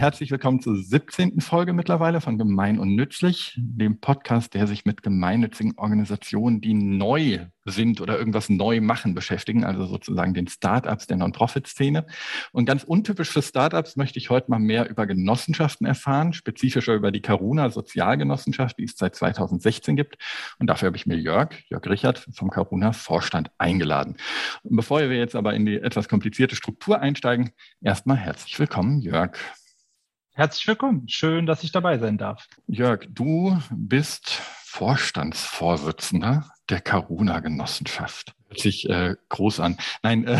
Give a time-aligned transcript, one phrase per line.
[0.00, 1.42] Herzlich willkommen zur 17.
[1.42, 7.48] Folge mittlerweile von Gemein und Nützlich, dem Podcast, der sich mit gemeinnützigen Organisationen, die neu
[7.66, 12.06] sind oder irgendwas neu machen, beschäftigen, also sozusagen den Startups der Non-Profit-Szene.
[12.52, 17.12] Und ganz untypisch für Startups möchte ich heute mal mehr über Genossenschaften erfahren, spezifischer über
[17.12, 20.16] die Caruna Sozialgenossenschaft, die es seit 2016 gibt.
[20.58, 24.16] Und dafür habe ich mir Jörg, Jörg Richard vom Caruna Vorstand eingeladen.
[24.62, 27.50] Und bevor wir jetzt aber in die etwas komplizierte Struktur einsteigen,
[27.82, 29.36] erstmal herzlich willkommen, Jörg.
[30.40, 31.06] Herzlich willkommen.
[31.06, 32.48] Schön, dass ich dabei sein darf.
[32.66, 38.34] Jörg, du bist Vorstandsvorsitzender der Karuna-Genossenschaft.
[38.48, 39.76] Hört sich äh, groß an.
[40.02, 40.38] Nein, äh,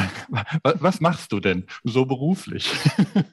[0.63, 2.73] was machst du denn so beruflich?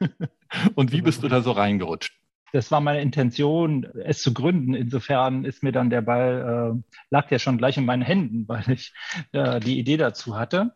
[0.75, 2.13] Und wie bist du da so reingerutscht?
[2.51, 4.73] Das war meine Intention, es zu gründen.
[4.73, 8.69] Insofern ist mir dann der Ball, äh, lag ja schon gleich in meinen Händen, weil
[8.69, 8.93] ich
[9.31, 10.73] äh, die Idee dazu hatte.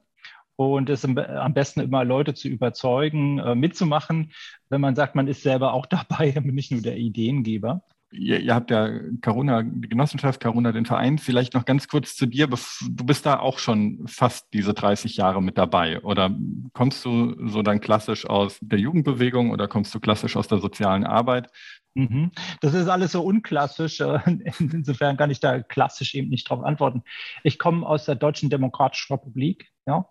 [0.70, 4.32] Und es ist am besten immer Leute zu überzeugen, äh, mitzumachen,
[4.70, 8.72] wenn man sagt, man ist selber auch dabei, nicht nur der Ideengeber ihr, ihr habt
[8.72, 8.90] ja
[9.22, 11.18] Caruna, die Genossenschaft, Caruna, den Verein.
[11.18, 12.48] Vielleicht noch ganz kurz zu dir.
[12.48, 16.02] Du bist da auch schon fast diese 30 Jahre mit dabei.
[16.02, 16.36] Oder
[16.74, 21.06] kommst du so dann klassisch aus der Jugendbewegung oder kommst du klassisch aus der sozialen
[21.06, 21.50] Arbeit?
[21.94, 22.32] Mhm.
[22.62, 24.00] Das ist alles so unklassisch.
[24.00, 24.20] Äh,
[24.60, 27.04] insofern kann ich da klassisch eben nicht darauf antworten.
[27.44, 29.72] Ich komme aus der Deutschen Demokratischen Republik.
[29.88, 30.06] Ja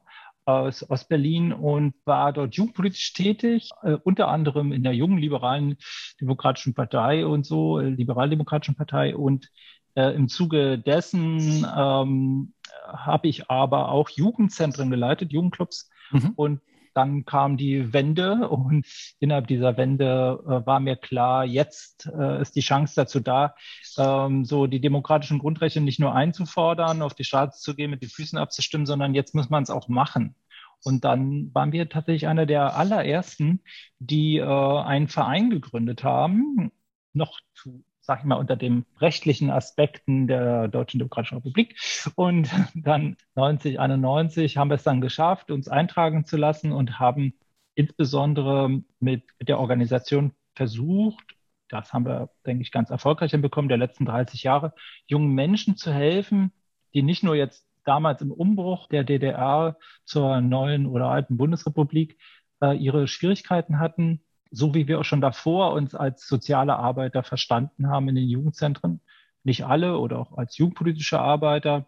[0.50, 5.76] aus, aus Berlin und war dort jugendpolitisch tätig, äh, unter anderem in der jungen liberalen
[6.20, 9.16] demokratischen Partei und so, äh, liberaldemokratischen Partei.
[9.16, 9.48] Und
[9.94, 12.52] äh, im Zuge dessen ähm,
[12.86, 15.90] habe ich aber auch Jugendzentren geleitet, Jugendclubs.
[16.10, 16.32] Mhm.
[16.36, 16.60] Und
[16.94, 18.86] dann kam die Wende und
[19.18, 23.54] innerhalb dieser Wende äh, war mir klar, jetzt äh, ist die Chance dazu da,
[23.98, 28.10] ähm, so die demokratischen Grundrechte nicht nur einzufordern, auf die Straße zu gehen, mit den
[28.10, 30.34] Füßen abzustimmen, sondern jetzt muss man es auch machen.
[30.82, 33.62] Und dann waren wir tatsächlich einer der allerersten,
[33.98, 36.72] die äh, einen Verein gegründet haben,
[37.12, 41.76] noch zu sag ich mal, unter den rechtlichen Aspekten der Deutschen Demokratischen Republik.
[42.16, 47.34] Und dann 1991 haben wir es dann geschafft, uns eintragen zu lassen und haben
[47.76, 51.36] insbesondere mit der Organisation versucht,
[51.68, 54.74] das haben wir, denke ich, ganz erfolgreich hinbekommen, der letzten 30 Jahre,
[55.06, 56.52] jungen Menschen zu helfen,
[56.92, 62.18] die nicht nur jetzt damals im Umbruch der DDR zur neuen oder alten Bundesrepublik
[62.60, 67.88] äh, ihre Schwierigkeiten hatten, so wie wir auch schon davor uns als soziale Arbeiter verstanden
[67.88, 69.00] haben in den Jugendzentren,
[69.44, 71.86] nicht alle oder auch als jugendpolitische Arbeiter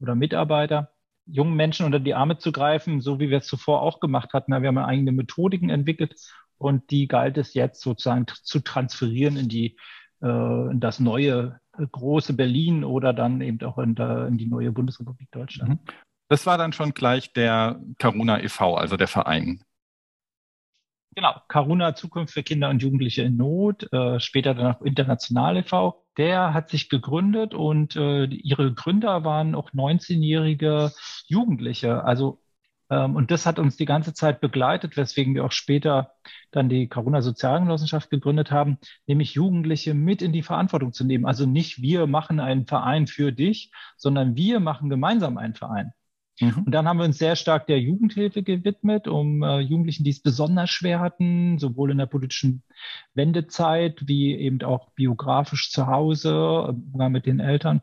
[0.00, 0.92] oder Mitarbeiter,
[1.26, 4.52] jungen Menschen unter die Arme zu greifen, so wie wir es zuvor auch gemacht hatten.
[4.52, 6.16] Wir haben eigene Methodiken entwickelt
[6.58, 9.76] und die galt es jetzt sozusagen zu transferieren in die
[10.22, 14.46] äh, in das neue äh, große Berlin oder dann eben auch in, der, in die
[14.46, 15.70] neue Bundesrepublik Deutschland.
[15.70, 15.78] Mhm.
[16.28, 19.64] Das war dann schon gleich der Caruna e.V., also der Verein.
[21.16, 26.04] Genau, Karuna Zukunft für Kinder und Jugendliche in Not, äh, später dann auch International e.V.
[26.16, 30.92] Der hat sich gegründet und äh, ihre Gründer waren auch 19-jährige
[31.26, 32.04] Jugendliche.
[32.04, 32.40] Also
[32.90, 36.12] ähm, und das hat uns die ganze Zeit begleitet, weswegen wir auch später
[36.52, 41.26] dann die Karuna Sozialgenossenschaft gegründet haben, nämlich Jugendliche mit in die Verantwortung zu nehmen.
[41.26, 45.92] Also nicht wir machen einen Verein für dich, sondern wir machen gemeinsam einen Verein.
[46.40, 46.62] Mhm.
[46.64, 50.20] Und dann haben wir uns sehr stark der Jugendhilfe gewidmet, um äh, Jugendlichen, die es
[50.20, 52.62] besonders schwer hatten, sowohl in der politischen
[53.14, 57.82] Wendezeit wie eben auch biografisch zu Hause, äh, mit den Eltern,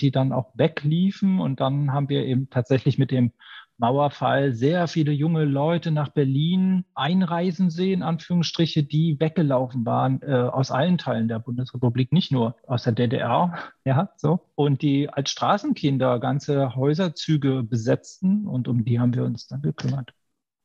[0.00, 1.38] die dann auch wegliefen.
[1.40, 3.32] Und dann haben wir eben tatsächlich mit dem
[3.82, 10.70] Mauerfall sehr viele junge Leute nach Berlin einreisen sehen, Anführungsstriche, die weggelaufen waren äh, aus
[10.70, 13.54] allen Teilen der Bundesrepublik, nicht nur aus der DDR,
[13.84, 14.38] ja, so.
[14.54, 20.14] Und die als Straßenkinder ganze Häuserzüge besetzten und um die haben wir uns dann gekümmert.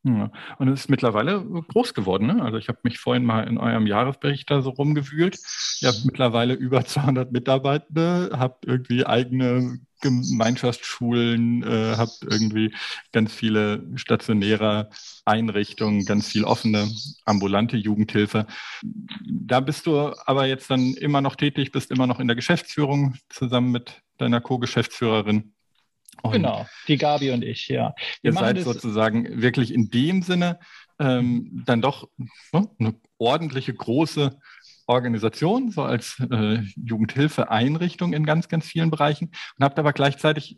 [0.03, 0.31] Ja.
[0.59, 2.27] Und es ist mittlerweile groß geworden.
[2.27, 2.43] Ne?
[2.43, 5.39] Also ich habe mich vorhin mal in eurem Jahresbericht da so rumgewühlt.
[5.81, 12.73] Ihr habt mittlerweile über 200 Mitarbeitende, habt irgendwie eigene Gemeinschaftsschulen, äh, habt irgendwie
[13.11, 14.89] ganz viele stationäre
[15.25, 16.89] Einrichtungen, ganz viel offene,
[17.25, 18.47] ambulante Jugendhilfe.
[19.23, 23.15] Da bist du aber jetzt dann immer noch tätig, bist immer noch in der Geschäftsführung
[23.29, 25.53] zusammen mit deiner Co-Geschäftsführerin.
[26.23, 27.93] Genau, die Gabi und ich, ja.
[28.21, 30.59] Wir ihr seid sozusagen wirklich in dem Sinne
[30.99, 32.09] ähm, dann doch
[32.51, 34.39] ne, eine ordentliche, große
[34.87, 40.57] Organisation, so als äh, Jugendhilfeeinrichtung in ganz, ganz vielen Bereichen und habt aber gleichzeitig,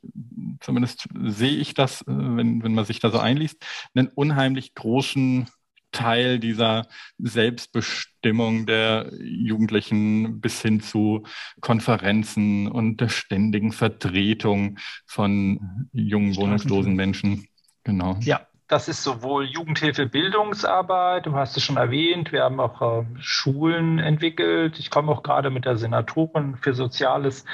[0.61, 5.47] zumindest sehe ich das, äh, wenn, wenn man sich da so einliest, einen unheimlich großen
[5.91, 6.87] Teil dieser
[7.17, 11.23] Selbstbestimmung der Jugendlichen bis hin zu
[11.61, 14.77] Konferenzen und der ständigen Vertretung
[15.07, 17.47] von jungen wohnungslosen Menschen.
[17.83, 18.17] Genau.
[18.21, 23.03] Ja, Das ist sowohl Jugendhilfe, Bildungsarbeit, du hast es schon erwähnt, wir haben auch äh,
[23.19, 24.77] Schulen entwickelt.
[24.77, 27.45] Ich komme auch gerade mit der Senatorin für Soziales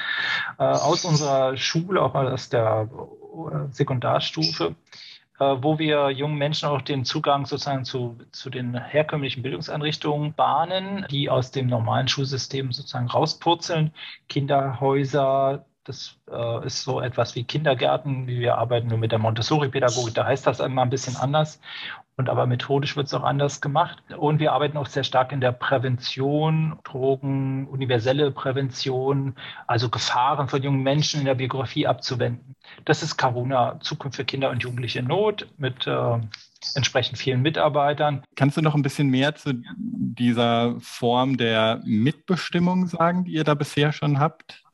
[0.58, 4.74] äh, aus unserer Schule, auch aus der äh, Sekundarstufe,
[5.40, 11.06] äh, wo wir jungen Menschen auch den Zugang sozusagen zu, zu den herkömmlichen Bildungseinrichtungen bahnen,
[11.10, 13.90] die aus dem normalen Schulsystem sozusagen rauspurzeln.
[14.28, 20.14] Kinderhäuser, das äh, ist so etwas wie Kindergärten, wie wir arbeiten nur mit der Montessori-Pädagogik.
[20.14, 21.60] Da heißt das immer ein bisschen anders.
[22.16, 24.02] Und aber methodisch wird es auch anders gemacht.
[24.16, 29.34] Und wir arbeiten auch sehr stark in der Prävention, Drogen, universelle Prävention,
[29.66, 32.56] also Gefahren von jungen Menschen in der Biografie abzuwenden.
[32.84, 36.18] Das ist Karuna, Zukunft für Kinder und Jugendliche in Not mit äh,
[36.74, 38.24] entsprechend vielen Mitarbeitern.
[38.34, 43.54] Kannst du noch ein bisschen mehr zu dieser Form der Mitbestimmung sagen, die ihr da
[43.54, 44.65] bisher schon habt?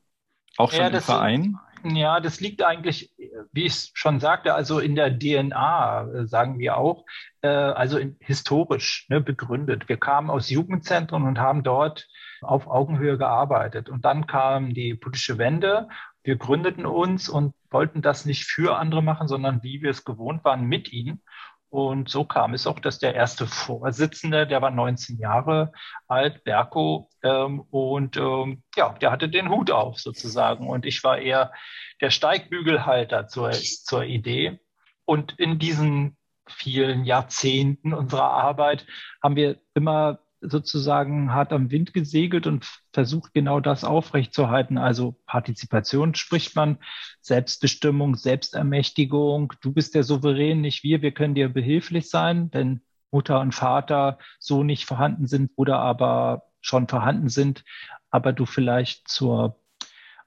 [0.57, 1.57] Auch schon ja, im Verein?
[1.83, 3.13] Ja, das liegt eigentlich,
[3.51, 7.05] wie ich schon sagte, also in der DNA, äh, sagen wir auch,
[7.41, 9.89] äh, also in, historisch ne, begründet.
[9.89, 12.07] Wir kamen aus Jugendzentren und haben dort
[12.41, 13.89] auf Augenhöhe gearbeitet.
[13.89, 15.89] Und dann kam die politische Wende.
[16.23, 20.45] Wir gründeten uns und wollten das nicht für andere machen, sondern wie wir es gewohnt
[20.45, 21.21] waren, mit ihnen.
[21.73, 25.71] Und so kam es auch, dass der erste Vorsitzende, der war 19 Jahre
[26.07, 30.67] alt, Berko, ähm, und ähm, ja, der hatte den Hut auf sozusagen.
[30.67, 31.51] Und ich war eher
[31.99, 34.59] der Steigbügelhalter zur, zur Idee.
[35.05, 36.15] Und in diesen
[36.47, 38.85] vielen Jahrzehnten unserer Arbeit
[39.23, 44.77] haben wir immer sozusagen hart am Wind gesegelt und versucht genau das aufrechtzuerhalten.
[44.77, 46.77] Also Partizipation spricht man,
[47.21, 49.53] Selbstbestimmung, Selbstermächtigung.
[49.61, 51.01] Du bist der Souverän, nicht wir.
[51.01, 52.81] Wir können dir behilflich sein, wenn
[53.11, 57.63] Mutter und Vater so nicht vorhanden sind oder aber schon vorhanden sind,
[58.09, 59.62] aber du vielleicht zur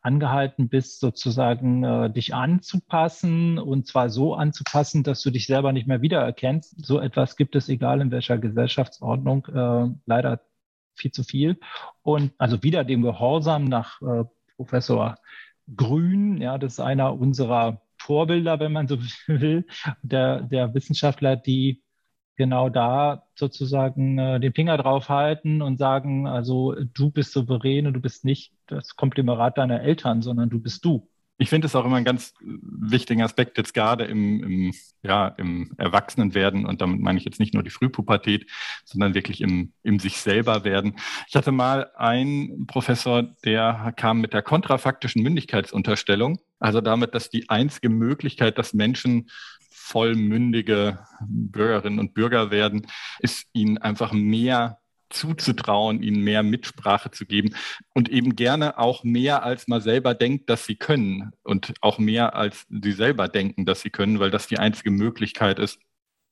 [0.06, 5.88] angehalten bist, sozusagen äh, dich anzupassen und zwar so anzupassen, dass du dich selber nicht
[5.88, 6.86] mehr wiedererkennst.
[6.86, 10.40] So etwas gibt es, egal in welcher Gesellschaftsordnung, äh, leider
[10.94, 11.58] viel zu viel.
[12.02, 14.24] Und also wieder dem Gehorsam nach äh,
[14.56, 15.16] Professor
[15.74, 19.66] Grün, ja, das ist einer unserer Vorbilder, wenn man so will,
[20.02, 21.82] der, der Wissenschaftler, die
[22.36, 27.94] genau da sozusagen äh, den Finger drauf halten und sagen, also du bist souverän und
[27.94, 31.08] du bist nicht das Komplimerat deiner Eltern, sondern du bist du.
[31.38, 35.70] Ich finde es auch immer einen ganz wichtigen Aspekt jetzt gerade im, im, ja, im
[35.76, 38.50] Erwachsenenwerden und damit meine ich jetzt nicht nur die Frühpubertät,
[38.84, 40.96] sondern wirklich im, im sich selber werden.
[41.28, 47.50] Ich hatte mal einen Professor, der kam mit der kontrafaktischen Mündigkeitsunterstellung, also damit, dass die
[47.50, 49.28] einzige Möglichkeit, dass Menschen
[49.86, 52.86] vollmündige Bürgerinnen und Bürger werden,
[53.20, 54.78] ist ihnen einfach mehr
[55.10, 57.54] zuzutrauen, ihnen mehr Mitsprache zu geben
[57.94, 62.34] und eben gerne auch mehr, als man selber denkt, dass sie können und auch mehr,
[62.34, 65.78] als sie selber denken, dass sie können, weil das die einzige Möglichkeit ist,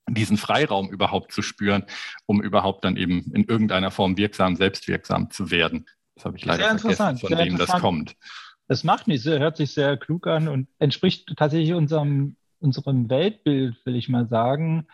[0.09, 1.85] diesen Freiraum überhaupt zu spüren,
[2.27, 5.87] um überhaupt dann eben in irgendeiner Form wirksam, selbstwirksam zu werden.
[6.17, 8.17] Das habe ich leider vergessen, von wem das kommt.
[8.67, 13.97] Das macht nicht, hört sich sehr klug an und entspricht tatsächlich unserem unserem Weltbild, will
[13.97, 14.87] ich mal sagen.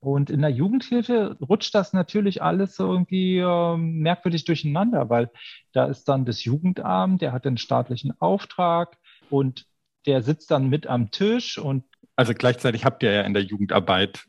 [0.00, 5.30] Und in der Jugendhilfe rutscht das natürlich alles irgendwie äh, merkwürdig durcheinander, weil
[5.72, 8.98] da ist dann das Jugendamt, der hat den staatlichen Auftrag
[9.30, 9.66] und
[10.06, 11.82] der sitzt dann mit am Tisch und
[12.18, 14.24] also gleichzeitig habt ihr ja in der Jugendarbeit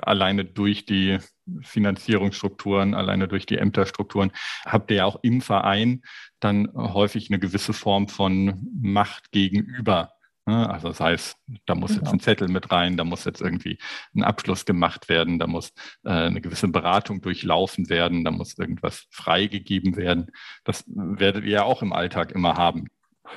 [0.00, 1.18] alleine durch die
[1.62, 4.30] Finanzierungsstrukturen, alleine durch die Ämterstrukturen,
[4.64, 6.02] habt ihr ja auch im Verein
[6.38, 10.12] dann häufig eine gewisse Form von Macht gegenüber?
[10.44, 12.02] Also das heißt, da muss genau.
[12.02, 13.78] jetzt ein Zettel mit rein, da muss jetzt irgendwie
[14.14, 15.72] ein Abschluss gemacht werden, da muss
[16.04, 20.32] äh, eine gewisse Beratung durchlaufen werden, da muss irgendwas freigegeben werden.
[20.64, 22.88] Das werdet ihr ja auch im Alltag immer haben.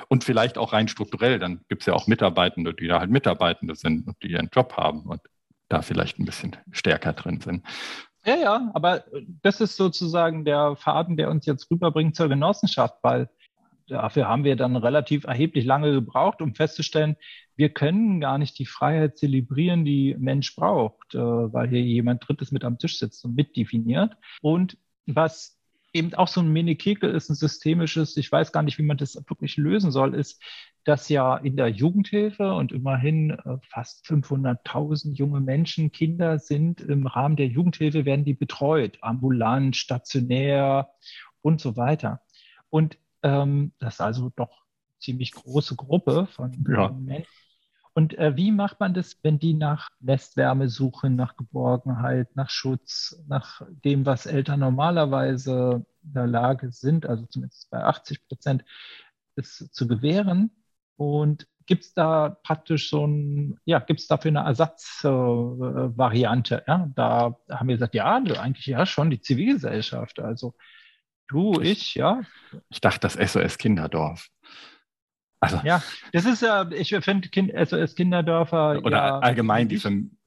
[0.08, 3.76] Und vielleicht auch rein strukturell, dann gibt es ja auch Mitarbeitende, die da halt Mitarbeitende
[3.76, 5.20] sind und die ihren Job haben und
[5.68, 7.64] da vielleicht ein bisschen stärker drin sind.
[8.24, 9.04] Ja, ja, aber
[9.42, 13.28] das ist sozusagen der Faden, der uns jetzt rüberbringt zur Genossenschaft, weil
[13.88, 17.16] dafür haben wir dann relativ erheblich lange gebraucht, um festzustellen,
[17.56, 22.52] wir können gar nicht die Freiheit zelebrieren, die Mensch braucht, äh, weil hier jemand Drittes
[22.52, 24.16] mit am Tisch sitzt und mitdefiniert.
[24.42, 24.76] Und
[25.06, 25.58] was
[25.92, 29.16] eben auch so ein Mini-Kekel ist, ein systemisches, ich weiß gar nicht, wie man das
[29.28, 30.42] wirklich lösen soll, ist,
[30.84, 37.06] dass ja in der Jugendhilfe und immerhin äh, fast 500.000 junge Menschen, Kinder sind im
[37.06, 40.90] Rahmen der Jugendhilfe, werden die betreut, ambulant, stationär
[41.40, 42.20] und so weiter.
[42.68, 44.64] Und ähm, das ist also doch
[45.00, 46.90] ziemlich große Gruppe von ja.
[46.90, 47.30] Menschen.
[47.92, 53.22] Und äh, wie macht man das, wenn die nach Nestwärme suchen, nach Geborgenheit, nach Schutz,
[53.26, 58.64] nach dem, was Eltern normalerweise in der Lage sind, also zumindest bei 80 Prozent,
[59.34, 60.50] es zu gewähren?
[60.96, 66.58] Und gibt es da praktisch so ein, ja, gibt es dafür eine Ersatzvariante?
[66.58, 66.90] Äh, ja?
[66.94, 70.20] Da haben wir gesagt, ja, eigentlich ja schon die Zivilgesellschaft.
[70.20, 70.54] Also
[71.28, 72.22] du, ich, ja.
[72.68, 74.28] Ich dachte, das SOS Kinderdorf.
[75.40, 78.80] Also, ja, das ist ja, ich finde kind, SOS Kinderdörfer.
[78.82, 79.80] Oder ja, allgemein die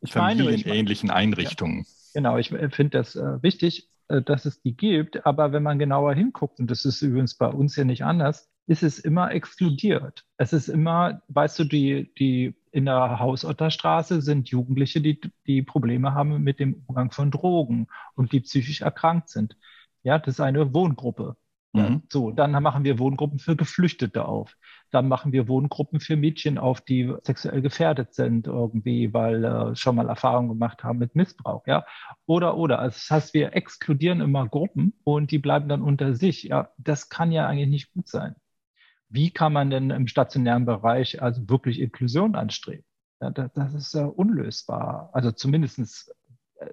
[0.06, 1.80] familienähnlichen Einrichtungen.
[1.80, 5.80] Ja, genau, ich finde das äh, wichtig, äh, dass es die gibt, aber wenn man
[5.80, 10.26] genauer hinguckt, und das ist übrigens bei uns ja nicht anders, ist es immer exkludiert.
[10.38, 16.14] Es ist immer, weißt du, die, die in der Hausotterstraße sind Jugendliche, die, die Probleme
[16.14, 19.58] haben mit dem Umgang von Drogen und die psychisch erkrankt sind.
[20.04, 21.36] Ja, das ist eine Wohngruppe.
[21.74, 22.04] Mhm.
[22.12, 24.56] So, dann machen wir Wohngruppen für Geflüchtete auf.
[24.92, 29.96] Dann machen wir Wohngruppen für Mädchen auf, die sexuell gefährdet sind irgendwie, weil äh, schon
[29.96, 31.86] mal Erfahrungen gemacht haben mit Missbrauch, ja.
[32.26, 32.80] Oder, oder.
[32.80, 36.44] Also das heißt, wir exkludieren immer Gruppen und die bleiben dann unter sich.
[36.44, 38.36] Ja, das kann ja eigentlich nicht gut sein.
[39.10, 42.86] Wie kann man denn im stationären Bereich also wirklich Inklusion anstreben?
[43.22, 45.10] Ja, das, das ist äh, unlösbar.
[45.14, 46.12] Also zumindestens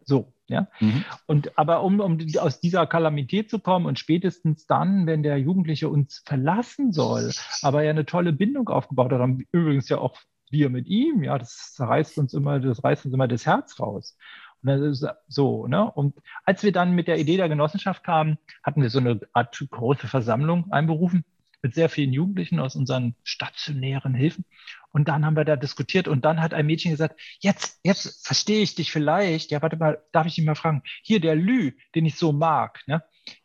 [0.05, 0.69] so, ja.
[0.81, 1.05] Mhm.
[1.27, 5.89] Und aber um, um aus dieser Kalamität zu kommen und spätestens dann, wenn der Jugendliche
[5.89, 10.17] uns verlassen soll, aber ja eine tolle Bindung aufgebaut hat, haben übrigens ja auch
[10.51, 14.17] wir mit ihm, ja, das reißt uns immer, das reißt uns immer das Herz raus.
[14.63, 15.91] Und das ist so, ne?
[15.91, 19.65] Und als wir dann mit der Idee der Genossenschaft kamen, hatten wir so eine Art
[19.71, 21.25] große Versammlung einberufen
[21.63, 24.45] mit sehr vielen Jugendlichen aus unseren stationären Hilfen.
[24.93, 28.63] Und dann haben wir da diskutiert und dann hat ein Mädchen gesagt, jetzt, jetzt verstehe
[28.63, 29.51] ich dich vielleicht.
[29.51, 30.83] Ja, warte mal, darf ich dich mal fragen?
[31.03, 33.03] Hier, der Lü, den ich so mag, ne?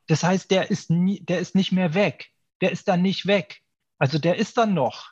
[0.07, 2.29] Das heißt, der ist nie, der ist nicht mehr weg.
[2.61, 3.61] Der ist dann nicht weg.
[3.97, 5.11] Also der ist dann noch.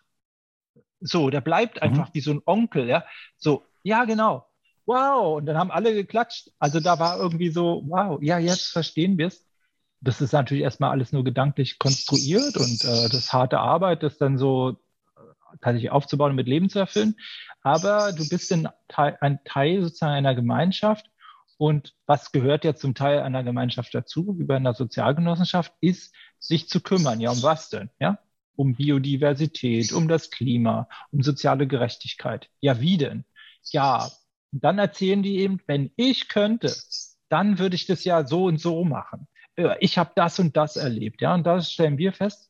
[0.99, 1.83] So, der bleibt mhm.
[1.83, 2.13] einfach mhm.
[2.13, 3.05] wie so ein Onkel, ja.
[3.37, 4.47] So, ja, genau.
[4.85, 5.37] Wow.
[5.37, 6.49] Und dann haben alle geklatscht.
[6.59, 9.45] Also da war irgendwie so, wow, ja, jetzt verstehen wir es.
[10.01, 14.37] Das ist natürlich erstmal alles nur gedanklich konstruiert und äh, das harte Arbeit, das dann
[14.37, 14.77] so
[15.61, 17.15] tatsächlich aufzubauen und mit Leben zu erfüllen.
[17.61, 21.09] Aber du bist ein Teil, ein Teil sozusagen einer Gemeinschaft.
[21.57, 26.69] Und was gehört ja zum Teil einer Gemeinschaft dazu, wie bei einer Sozialgenossenschaft, ist, sich
[26.69, 27.19] zu kümmern.
[27.19, 27.89] Ja, um was denn?
[27.99, 28.19] Ja,
[28.55, 32.49] um Biodiversität, um das Klima, um soziale Gerechtigkeit.
[32.61, 33.25] Ja, wie denn?
[33.71, 34.09] Ja,
[34.51, 36.73] dann erzählen die eben, wenn ich könnte,
[37.27, 39.27] dann würde ich das ja so und so machen.
[39.81, 41.21] Ich habe das und das erlebt.
[41.21, 42.48] Ja, und da stellen wir fest,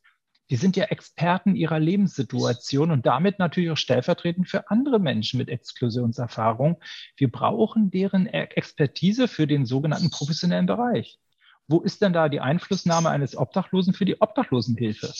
[0.49, 5.49] die sind ja Experten ihrer Lebenssituation und damit natürlich auch stellvertretend für andere Menschen mit
[5.49, 6.81] Exklusionserfahrung.
[7.17, 11.19] Wir brauchen deren Expertise für den sogenannten professionellen Bereich.
[11.67, 15.13] Wo ist denn da die Einflussnahme eines Obdachlosen für die Obdachlosenhilfe?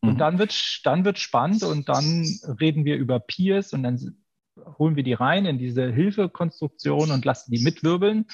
[0.00, 0.18] Und mhm.
[0.18, 2.24] dann wird dann wird spannend und dann
[2.60, 4.24] reden wir über Peers und dann
[4.78, 8.26] holen wir die rein in diese Hilfekonstruktion und lassen die mitwirbeln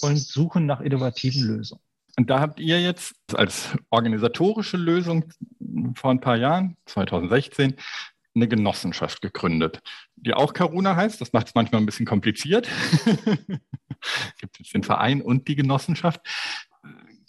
[0.00, 1.82] und suchen nach innovativen Lösungen.
[2.16, 5.32] Und da habt ihr jetzt als organisatorische Lösung
[5.94, 7.74] vor ein paar Jahren, 2016,
[8.34, 9.80] eine Genossenschaft gegründet,
[10.16, 11.20] die auch Karuna heißt.
[11.20, 12.68] Das macht es manchmal ein bisschen kompliziert.
[14.38, 16.20] Gibt jetzt den Verein und die Genossenschaft.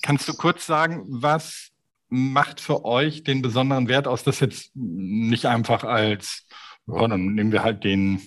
[0.04, 1.72] Kannst du kurz sagen, was
[2.10, 6.46] macht für euch den besonderen Wert aus, das jetzt nicht einfach als,
[6.88, 8.22] ja, dann nehmen wir halt den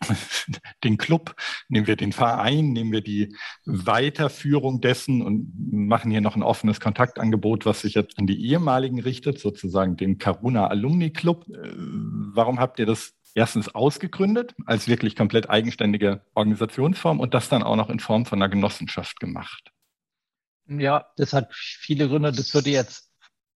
[0.84, 1.34] den Club,
[1.68, 6.80] nehmen wir den Verein, nehmen wir die Weiterführung dessen und machen hier noch ein offenes
[6.80, 11.46] Kontaktangebot, was sich jetzt an die ehemaligen richtet, sozusagen den Karuna Alumni Club.
[11.48, 17.62] Äh, warum habt ihr das erstens ausgegründet als wirklich komplett eigenständige Organisationsform und das dann
[17.62, 19.70] auch noch in Form von einer Genossenschaft gemacht?
[20.66, 22.32] Ja, das hat viele Gründe.
[22.32, 23.10] Das würde jetzt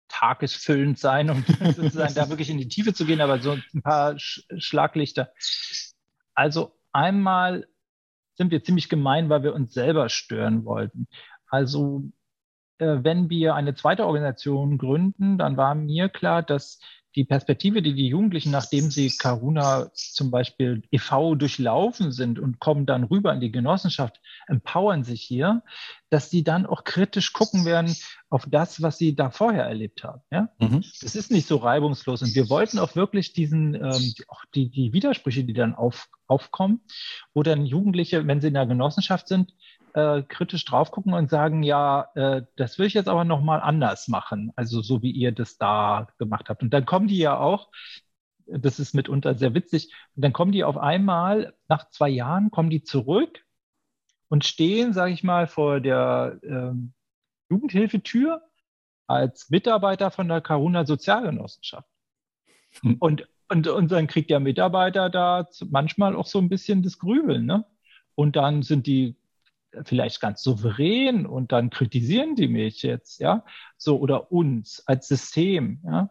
[0.08, 1.44] tagesfüllend sein, um
[1.76, 5.32] sozusagen da wirklich in die Tiefe zu gehen, aber so ein paar Schlaglichter.
[6.40, 7.68] Also einmal
[8.34, 11.06] sind wir ziemlich gemein, weil wir uns selber stören wollten.
[11.48, 12.04] Also
[12.78, 16.80] äh, wenn wir eine zweite Organisation gründen, dann war mir klar, dass
[17.14, 21.34] die Perspektive, die die Jugendlichen, nachdem sie Karuna zum Beispiel e.V.
[21.34, 25.62] durchlaufen sind und kommen dann rüber in die Genossenschaft, empowern sich hier,
[26.10, 27.96] dass sie dann auch kritisch gucken werden
[28.28, 30.20] auf das, was sie da vorher erlebt haben.
[30.30, 30.50] Ja?
[30.58, 30.84] Mhm.
[31.00, 32.22] Das ist nicht so reibungslos.
[32.22, 36.80] Und wir wollten auch wirklich diesen, ähm, auch die, die Widersprüche, die dann auf, aufkommen,
[37.32, 39.54] wo dann Jugendliche, wenn sie in der Genossenschaft sind,
[39.94, 44.08] äh, kritisch drauf gucken und sagen, ja, äh, das will ich jetzt aber nochmal anders
[44.08, 46.62] machen, also so wie ihr das da gemacht habt.
[46.62, 47.70] Und dann kommen die ja auch,
[48.46, 52.70] das ist mitunter sehr witzig, und dann kommen die auf einmal, nach zwei Jahren, kommen
[52.70, 53.44] die zurück
[54.30, 56.72] und stehen, sage ich mal, vor der äh,
[57.50, 58.40] Jugendhilfetür
[59.08, 61.88] als Mitarbeiter von der Karuna Sozialgenossenschaft.
[62.80, 62.96] Hm.
[63.00, 67.44] Und, und, und dann kriegt der Mitarbeiter da manchmal auch so ein bisschen das Grübeln.
[67.44, 67.64] Ne?
[68.14, 69.16] Und dann sind die
[69.82, 73.44] vielleicht ganz souverän und dann kritisieren die mich jetzt, ja,
[73.76, 76.10] so oder uns als System, ja.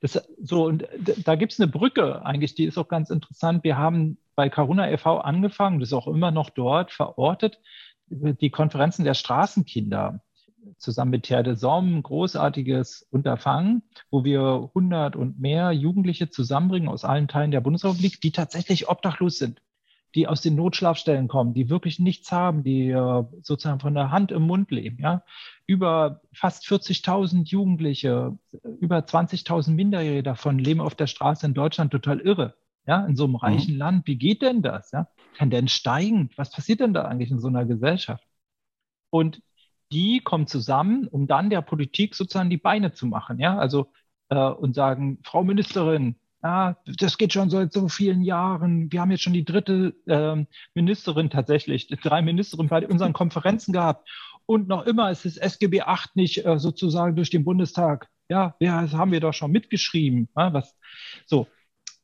[0.00, 0.86] Das, so, und
[1.24, 3.64] da gibt es eine Brücke eigentlich, die ist auch ganz interessant.
[3.64, 5.18] Wir haben bei Karuna e.V.
[5.18, 7.60] angefangen, das ist auch immer noch dort verortet,
[8.08, 10.22] die Konferenzen der Straßenkinder
[10.78, 17.04] zusammen mit Terre de Somme großartiges Unterfangen, wo wir 100 und mehr Jugendliche zusammenbringen aus
[17.04, 19.60] allen Teilen der Bundesrepublik, die tatsächlich obdachlos sind
[20.14, 24.32] die aus den Notschlafstellen kommen, die wirklich nichts haben, die äh, sozusagen von der Hand
[24.32, 24.98] im Mund leben.
[25.00, 25.22] Ja?
[25.66, 28.36] Über fast 40.000 Jugendliche,
[28.80, 32.54] über 20.000 Minderjährige davon leben auf der Straße in Deutschland total irre.
[32.86, 33.38] Ja, in so einem mhm.
[33.38, 33.78] reichen mhm.
[33.78, 34.06] Land.
[34.06, 34.90] Wie geht denn das?
[34.90, 35.06] Ja?
[35.38, 36.30] denn steigen?
[36.36, 38.26] Was passiert denn da eigentlich in so einer Gesellschaft?
[39.10, 39.42] Und
[39.92, 43.38] die kommen zusammen, um dann der Politik sozusagen die Beine zu machen.
[43.38, 43.92] Ja, also
[44.28, 48.90] äh, und sagen, Frau Ministerin, ja, das geht schon seit so vielen Jahren.
[48.90, 54.08] Wir haben jetzt schon die dritte ähm, Ministerin tatsächlich, drei Ministerinnen bei unseren Konferenzen gehabt.
[54.46, 58.08] Und noch immer ist das SGB 8 nicht äh, sozusagen durch den Bundestag.
[58.28, 60.28] Ja, ja, das haben wir doch schon mitgeschrieben.
[60.36, 60.74] Ja, was,
[61.26, 61.46] so.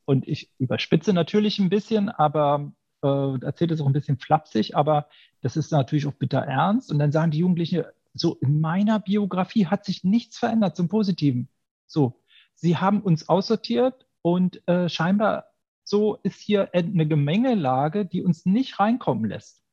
[0.05, 2.71] Und ich überspitze natürlich ein bisschen, aber
[3.03, 5.07] äh, erzählt es auch ein bisschen flapsig, aber
[5.41, 6.91] das ist natürlich auch bitter ernst.
[6.91, 11.49] Und dann sagen die Jugendlichen, so in meiner Biografie hat sich nichts verändert zum Positiven.
[11.85, 12.21] So,
[12.55, 15.45] sie haben uns aussortiert, und äh, scheinbar
[15.85, 19.63] so ist hier eine Gemengelage, die uns nicht reinkommen lässt.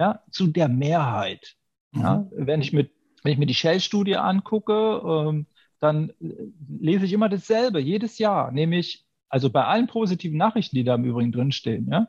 [0.00, 1.56] Ja, zu der Mehrheit.
[1.90, 2.00] Mhm.
[2.00, 2.90] Ja, wenn ich mit,
[3.22, 5.46] wenn ich mir die Shell-Studie angucke, ähm,
[5.78, 6.32] dann äh,
[6.80, 11.04] lese ich immer dasselbe, jedes Jahr, nämlich, also bei allen positiven Nachrichten, die da im
[11.04, 12.08] Übrigen drinstehen, ja,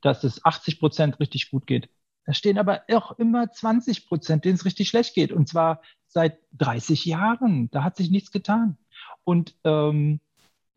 [0.00, 1.90] dass es 80 Prozent richtig gut geht.
[2.26, 5.30] Da stehen aber auch immer 20 Prozent, denen es richtig schlecht geht.
[5.30, 7.70] Und zwar seit 30 Jahren.
[7.70, 8.78] Da hat sich nichts getan.
[9.22, 10.20] Und ähm,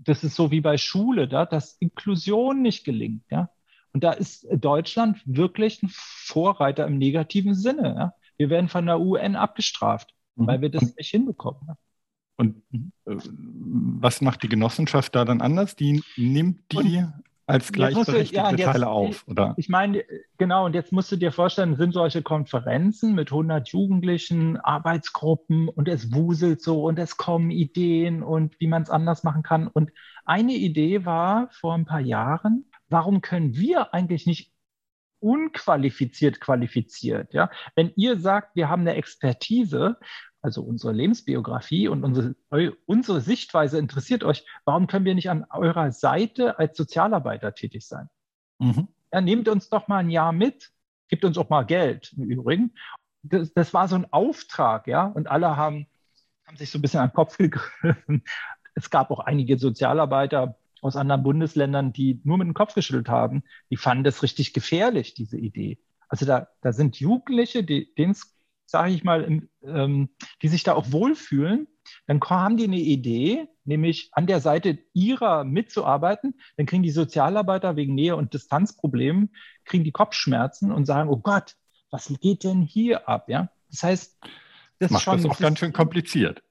[0.04, 3.24] das ist so wie bei Schule, da, dass Inklusion nicht gelingt.
[3.30, 3.50] Ja?
[3.92, 7.96] Und da ist Deutschland wirklich ein Vorreiter im negativen Sinne.
[7.98, 8.14] Ja?
[8.38, 10.48] Wir werden von der UN abgestraft, mhm.
[10.48, 11.62] weil wir das nicht hinbekommen.
[11.68, 11.78] Ja?
[12.36, 12.64] Und
[13.06, 15.76] äh, was macht die Genossenschaft da dann anders?
[15.76, 17.14] Die nimmt die und
[17.46, 19.54] als gleichberechtigte ja, jetzt, Teile auf, oder?
[19.58, 20.04] Ich meine,
[20.38, 25.88] genau, und jetzt musst du dir vorstellen, sind solche Konferenzen mit 100 Jugendlichen, Arbeitsgruppen und
[25.88, 29.68] es wuselt so und es kommen Ideen und wie man es anders machen kann.
[29.68, 29.92] Und
[30.26, 34.54] eine Idee war vor ein paar Jahren, warum können wir eigentlich nicht
[35.20, 37.50] unqualifiziert qualifiziert, ja?
[37.76, 39.98] Wenn ihr sagt, wir haben eine Expertise,
[40.44, 42.36] also unsere Lebensbiografie und unsere,
[42.86, 48.10] unsere Sichtweise interessiert euch, warum können wir nicht an eurer Seite als Sozialarbeiter tätig sein?
[48.60, 48.90] Mhm.
[49.12, 50.72] Ja, nehmt uns doch mal ein Jahr mit,
[51.08, 52.74] gibt uns auch mal Geld im Übrigen.
[53.22, 55.88] Das, das war so ein Auftrag, ja, und alle haben,
[56.46, 58.24] haben sich so ein bisschen an den Kopf gegriffen.
[58.76, 63.44] Es gab auch einige Sozialarbeiter aus anderen Bundesländern, die nur mit dem Kopf geschüttelt haben.
[63.70, 65.80] Die fanden das richtig gefährlich, diese Idee.
[66.10, 68.33] Also da, da sind Jugendliche, denen es
[68.74, 70.10] sage ich mal, ähm,
[70.42, 71.68] die sich da auch wohlfühlen,
[72.08, 76.34] dann haben die eine Idee, nämlich an der Seite ihrer mitzuarbeiten.
[76.58, 79.30] Dann kriegen die Sozialarbeiter wegen Nähe- und Distanzproblemen,
[79.66, 81.56] kriegen die Kopfschmerzen und sagen, oh Gott,
[81.92, 83.30] was geht denn hier ab?
[83.30, 83.50] Ja?
[83.70, 84.18] Das heißt,
[84.80, 86.42] das macht schon, das auch ganz schön kompliziert.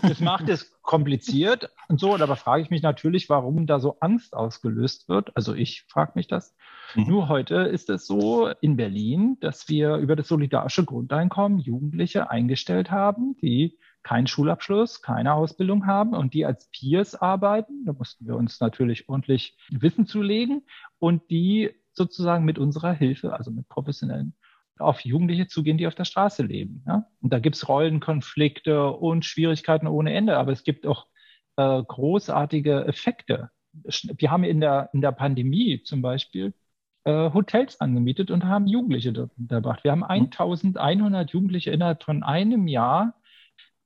[0.00, 4.34] Das macht es kompliziert und so, aber frage ich mich natürlich, warum da so Angst
[4.34, 5.30] ausgelöst wird.
[5.36, 6.56] Also ich frage mich das.
[6.96, 7.04] Mhm.
[7.06, 12.90] Nur heute ist es so in Berlin, dass wir über das solidarische Grundeinkommen Jugendliche eingestellt
[12.90, 17.84] haben, die keinen Schulabschluss, keine Ausbildung haben und die als Peers arbeiten.
[17.84, 20.62] Da mussten wir uns natürlich ordentlich Wissen zulegen
[20.98, 24.34] und die sozusagen mit unserer Hilfe, also mit professionellen
[24.80, 26.82] auf Jugendliche zugehen, die auf der Straße leben.
[26.86, 27.06] Ja?
[27.20, 31.06] Und da gibt es Rollenkonflikte und Schwierigkeiten ohne Ende, aber es gibt auch
[31.56, 33.50] äh, großartige Effekte.
[33.72, 36.54] Wir haben in der, in der Pandemie zum Beispiel
[37.04, 39.84] äh, Hotels angemietet und haben Jugendliche dort unterbracht.
[39.84, 41.30] Wir haben 1100 mhm.
[41.32, 43.14] Jugendliche innerhalb von einem Jahr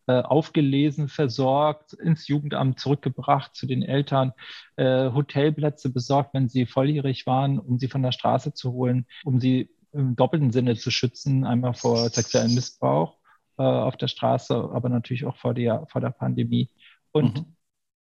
[0.07, 4.33] äh, aufgelesen, versorgt, ins Jugendamt zurückgebracht zu den Eltern,
[4.76, 9.40] äh, Hotelplätze besorgt, wenn sie volljährig waren, um sie von der Straße zu holen, um
[9.40, 13.16] sie im doppelten Sinne zu schützen, einmal vor sexuellem Missbrauch
[13.59, 16.68] äh, auf der Straße, aber natürlich auch vor der, vor der Pandemie.
[17.12, 17.57] Und mhm.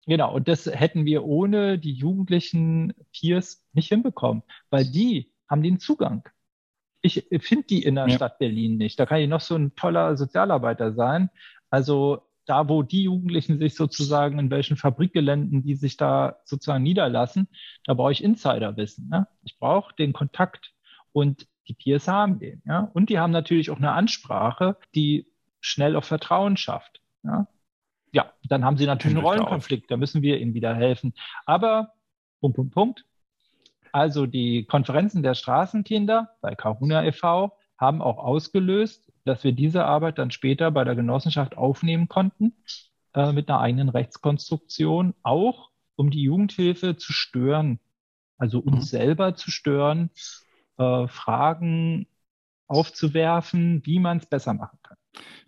[0.06, 5.80] genau, und das hätten wir ohne die jugendlichen Peers nicht hinbekommen, weil die haben den
[5.80, 6.28] Zugang.
[7.02, 8.14] Ich finde die in der ja.
[8.14, 8.98] Stadt Berlin nicht.
[8.98, 11.30] Da kann ich noch so ein toller Sozialarbeiter sein.
[11.68, 17.48] Also da, wo die Jugendlichen sich sozusagen in welchen Fabrikgeländen, die sich da sozusagen niederlassen,
[17.84, 19.08] da brauche ich Insiderwissen.
[19.08, 19.26] Ne?
[19.42, 20.72] Ich brauche den Kontakt.
[21.12, 22.62] Und die Peers haben den.
[22.66, 22.90] Ja?
[22.92, 25.26] Und die haben natürlich auch eine Ansprache, die
[25.60, 27.00] schnell auf Vertrauen schafft.
[27.22, 27.46] Ja,
[28.12, 31.14] ja dann haben sie natürlich einen Rollenkonflikt, da müssen wir ihnen wieder helfen.
[31.46, 31.92] Aber,
[32.40, 33.04] Punkt, Punkt, Punkt.
[33.92, 37.52] Also die Konferenzen der Straßenkinder bei Karuna e.V.
[37.78, 42.56] haben auch ausgelöst, dass wir diese Arbeit dann später bei der Genossenschaft aufnehmen konnten.
[43.14, 47.78] äh, mit einer eigenen Rechtskonstruktion, auch um die Jugendhilfe zu stören,
[48.38, 48.96] also uns mhm.
[48.96, 50.10] selber zu stören,
[50.78, 52.06] äh, Fragen
[52.68, 54.96] aufzuwerfen, wie man es besser machen kann.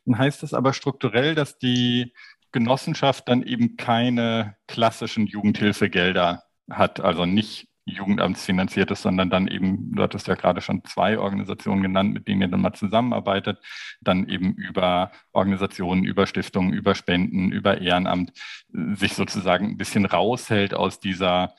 [0.04, 2.12] Dann heißt das aber strukturell, dass die
[2.52, 10.26] Genossenschaft dann eben keine klassischen Jugendhilfegelder hat, also nicht jugendamtsfinanziertes, sondern dann eben, du hattest
[10.26, 13.58] ja gerade schon zwei Organisationen genannt, mit denen ihr dann mal zusammenarbeitet,
[14.00, 18.32] dann eben über Organisationen, über Stiftungen, über Spenden, über Ehrenamt
[18.72, 21.54] sich sozusagen ein bisschen raushält aus dieser,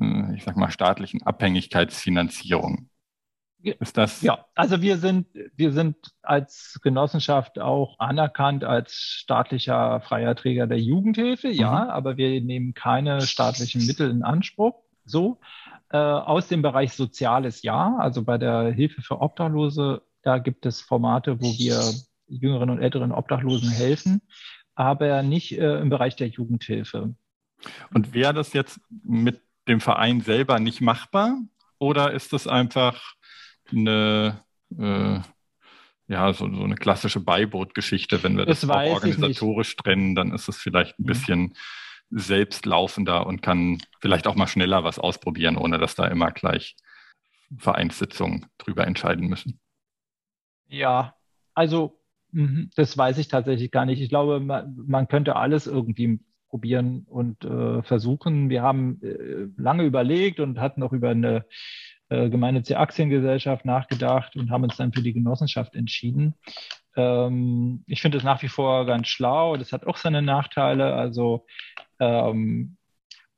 [0.00, 2.88] äh, ich sag mal, staatlichen Abhängigkeitsfinanzierung.
[3.72, 4.20] Ist das?
[4.20, 10.80] Ja, also wir sind, wir sind als Genossenschaft auch anerkannt als staatlicher freier Träger der
[10.80, 11.90] Jugendhilfe, ja, mhm.
[11.90, 14.74] aber wir nehmen keine staatlichen Mittel in Anspruch.
[15.04, 15.40] So.
[15.90, 17.96] Äh, aus dem Bereich Soziales, ja.
[17.98, 21.80] Also bei der Hilfe für Obdachlose, da gibt es Formate, wo wir
[22.26, 24.22] jüngeren und älteren Obdachlosen helfen,
[24.74, 27.14] aber nicht äh, im Bereich der Jugendhilfe.
[27.92, 31.38] Und wäre das jetzt mit dem Verein selber nicht machbar?
[31.78, 33.14] Oder ist das einfach
[33.70, 34.42] eine,
[34.78, 35.20] äh,
[36.06, 38.22] ja, so, so eine klassische Beibootgeschichte.
[38.22, 41.06] Wenn wir das, das organisatorisch trennen, dann ist es vielleicht ein mhm.
[41.06, 41.54] bisschen
[42.10, 46.76] selbstlaufender und kann vielleicht auch mal schneller was ausprobieren, ohne dass da immer gleich
[47.58, 49.60] Vereinssitzungen drüber entscheiden müssen.
[50.66, 51.14] Ja,
[51.54, 52.00] also
[52.32, 54.00] mhm, das weiß ich tatsächlich gar nicht.
[54.00, 58.48] Ich glaube, man, man könnte alles irgendwie probieren und äh, versuchen.
[58.48, 61.46] Wir haben äh, lange überlegt und hatten auch über eine
[62.14, 66.34] äh, gemeinnützige Aktiengesellschaft nachgedacht und haben uns dann für die Genossenschaft entschieden.
[66.96, 69.56] Ähm, ich finde es nach wie vor ganz schlau.
[69.56, 70.94] Das hat auch seine Nachteile.
[70.94, 71.46] Also,
[71.98, 72.76] ähm,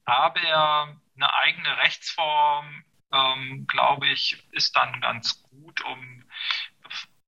[0.05, 6.25] aber eine eigene Rechtsform, ähm, glaube ich, ist dann ganz gut, um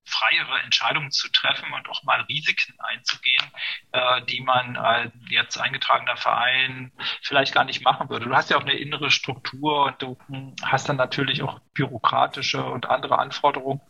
[0.08, 3.44] freiere Entscheidungen zu treffen und auch mal Risiken einzugehen,
[3.92, 6.92] äh, die man als jetzt eingetragener Verein
[7.22, 8.26] vielleicht gar nicht machen würde.
[8.26, 10.16] Du hast ja auch eine innere Struktur und du
[10.62, 13.80] hast dann natürlich auch bürokratische und andere Anforderungen.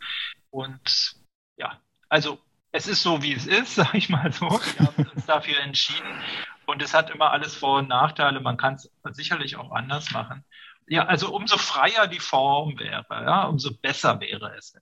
[0.49, 1.15] Und
[1.57, 1.79] ja,
[2.09, 2.39] also
[2.71, 4.49] es ist so, wie es ist, sage ich mal so.
[4.49, 6.21] Wir haben uns dafür entschieden.
[6.65, 8.41] Und es hat immer alles Vor- und Nachteile.
[8.41, 10.45] Man kann es sicherlich auch anders machen.
[10.87, 14.75] Ja, also umso freier die Form wäre, ja, umso besser wäre es.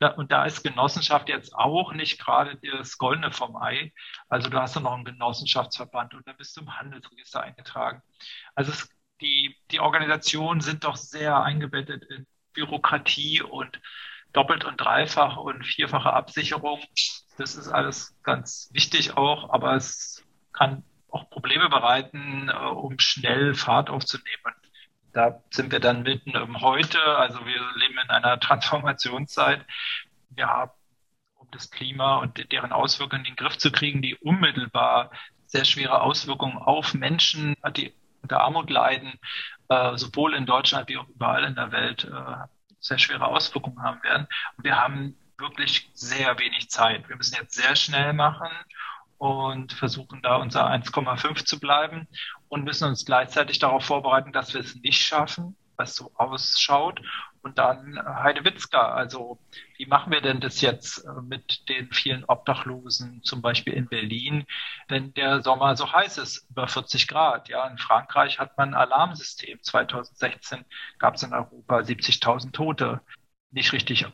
[0.00, 3.92] Da, und da ist Genossenschaft jetzt auch nicht gerade das Goldene vom Ei.
[4.28, 8.02] Also du hast ja noch einen Genossenschaftsverband und da bist du im Handelsregister eingetragen.
[8.54, 8.88] Also es,
[9.20, 13.78] die, die Organisationen sind doch sehr eingebettet in Bürokratie und
[14.32, 16.80] doppelt und dreifach und vierfache Absicherung.
[17.36, 23.54] Das ist alles ganz wichtig auch, aber es kann auch Probleme bereiten, äh, um schnell
[23.54, 24.54] Fahrt aufzunehmen
[25.12, 27.00] da sind wir dann mitten im Heute.
[27.02, 29.64] Also wir leben in einer Transformationszeit.
[30.30, 30.72] Wir haben,
[31.34, 35.10] um das Klima und deren Auswirkungen in den Griff zu kriegen, die unmittelbar
[35.46, 37.92] sehr schwere Auswirkungen auf Menschen, die
[38.22, 39.18] unter Armut leiden,
[39.68, 42.36] äh, sowohl in Deutschland wie auch überall in der Welt äh,
[42.78, 44.28] sehr schwere Auswirkungen haben werden.
[44.56, 47.08] Und wir haben wirklich sehr wenig Zeit.
[47.08, 48.50] Wir müssen jetzt sehr schnell machen
[49.20, 52.08] und versuchen da unser 1,5 zu bleiben
[52.48, 57.02] und müssen uns gleichzeitig darauf vorbereiten, dass wir es nicht schaffen, was so ausschaut.
[57.42, 59.38] Und dann äh, Heidewitzka, also
[59.76, 64.46] wie machen wir denn das jetzt äh, mit den vielen Obdachlosen, zum Beispiel in Berlin,
[64.88, 67.50] wenn der Sommer so heiß ist, über 40 Grad?
[67.50, 69.62] Ja, in Frankreich hat man ein Alarmsystem.
[69.62, 70.64] 2016
[70.98, 73.02] gab es in Europa 70.000 Tote.
[73.50, 74.06] Nicht richtig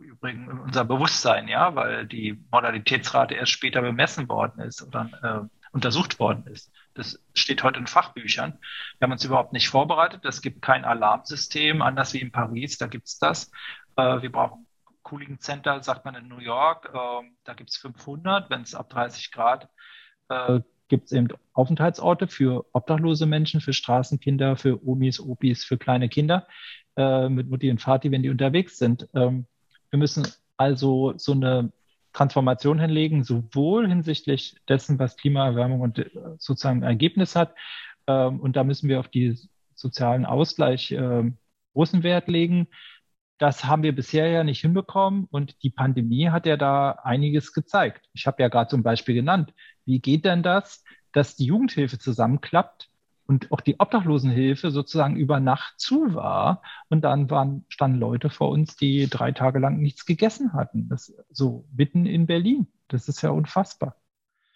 [0.00, 6.18] übrigens unser Bewusstsein, ja, weil die Modalitätsrate erst später bemessen worden ist oder äh, untersucht
[6.18, 6.72] worden ist.
[6.94, 8.58] Das steht heute in Fachbüchern.
[8.98, 10.24] Wir haben uns überhaupt nicht vorbereitet.
[10.24, 13.50] Es gibt kein Alarmsystem, anders wie in Paris, da gibt's das.
[13.96, 14.66] Äh, wir brauchen
[15.02, 16.90] Cooling Center, sagt man in New York.
[16.94, 18.48] Äh, da gibt's 500.
[18.50, 19.68] Wenn es ab 30 Grad
[20.28, 26.08] äh, gibt es eben Aufenthaltsorte für obdachlose Menschen, für Straßenkinder, für Omis, Opis, für kleine
[26.08, 26.46] Kinder
[26.96, 29.08] äh, mit Mutti und Vati, wenn die unterwegs sind.
[29.14, 29.46] Ähm,
[29.94, 30.26] wir müssen
[30.56, 31.70] also so eine
[32.12, 37.54] Transformation hinlegen, sowohl hinsichtlich dessen, was Klimaerwärmung und äh, sozusagen Ergebnis hat.
[38.08, 39.38] Ähm, und da müssen wir auf die
[39.76, 41.38] sozialen Ausgleich ähm,
[41.74, 42.66] großen Wert legen.
[43.38, 48.08] Das haben wir bisher ja nicht hinbekommen und die Pandemie hat ja da einiges gezeigt.
[48.14, 49.54] Ich habe ja gerade zum Beispiel genannt,
[49.84, 52.90] wie geht denn das, dass die Jugendhilfe zusammenklappt
[53.26, 56.62] und auch die Obdachlosenhilfe sozusagen über Nacht zu war.
[56.88, 60.88] Und dann waren, standen Leute vor uns, die drei Tage lang nichts gegessen hatten.
[60.88, 62.66] Das so mitten in Berlin.
[62.88, 63.96] Das ist ja unfassbar.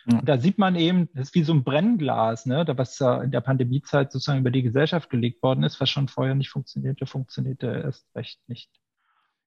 [0.06, 0.22] Ja.
[0.22, 4.12] Da sieht man eben, das ist wie so ein Brennglas, ne, was in der Pandemiezeit
[4.12, 8.40] sozusagen über die Gesellschaft gelegt worden ist, was schon vorher nicht funktionierte, funktionierte erst recht
[8.48, 8.70] nicht.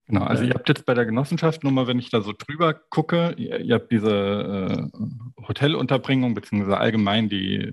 [0.08, 2.74] Genau, also ihr habt jetzt bei der Genossenschaft, nur mal, wenn ich da so drüber
[2.74, 7.72] gucke, ihr, ihr habt diese äh, Hotelunterbringung, beziehungsweise allgemein die,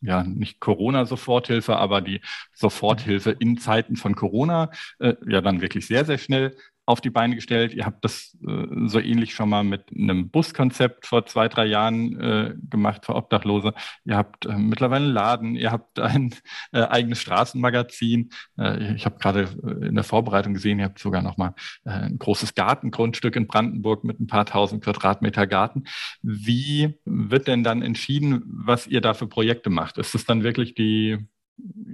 [0.00, 2.20] ja, nicht Corona-Soforthilfe, aber die
[2.52, 7.34] Soforthilfe in Zeiten von Corona, äh, ja dann wirklich sehr, sehr schnell auf die Beine
[7.34, 7.74] gestellt.
[7.74, 12.18] Ihr habt das äh, so ähnlich schon mal mit einem Buskonzept vor zwei, drei Jahren
[12.20, 13.74] äh, gemacht für Obdachlose.
[14.04, 16.34] Ihr habt äh, mittlerweile einen Laden, ihr habt ein
[16.72, 18.30] äh, eigenes Straßenmagazin.
[18.56, 22.18] Äh, ich habe gerade äh, in der Vorbereitung gesehen, ihr habt sogar noch mal ein
[22.18, 25.84] großes Gartengrundstück in Brandenburg mit ein paar tausend Quadratmeter Garten.
[26.22, 29.98] Wie wird denn dann entschieden, was ihr da für Projekte macht?
[29.98, 31.26] Ist es dann wirklich die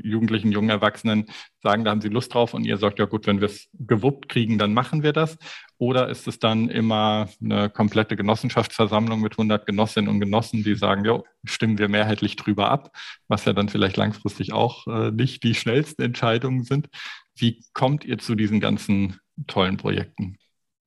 [0.03, 1.27] Jugendlichen, jungen Erwachsenen
[1.62, 4.29] sagen, da haben sie Lust drauf und ihr sagt, ja gut, wenn wir es gewuppt
[4.29, 5.38] kriegen, dann machen wir das?
[5.79, 11.05] Oder ist es dann immer eine komplette Genossenschaftsversammlung mit 100 Genossinnen und Genossen, die sagen,
[11.05, 12.90] ja, stimmen wir mehrheitlich drüber ab,
[13.29, 16.88] was ja dann vielleicht langfristig auch äh, nicht die schnellsten Entscheidungen sind.
[17.37, 20.37] Wie kommt ihr zu diesen ganzen tollen Projekten?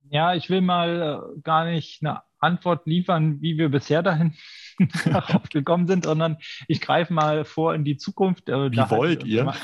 [0.08, 4.34] Ja, ich will mal äh, gar nicht eine Antwort liefern, wie wir bisher dahin
[5.04, 6.36] darauf gekommen sind, sondern
[6.68, 8.48] ich greife mal vor in die Zukunft.
[8.48, 9.54] Äh, wie wollt ihr?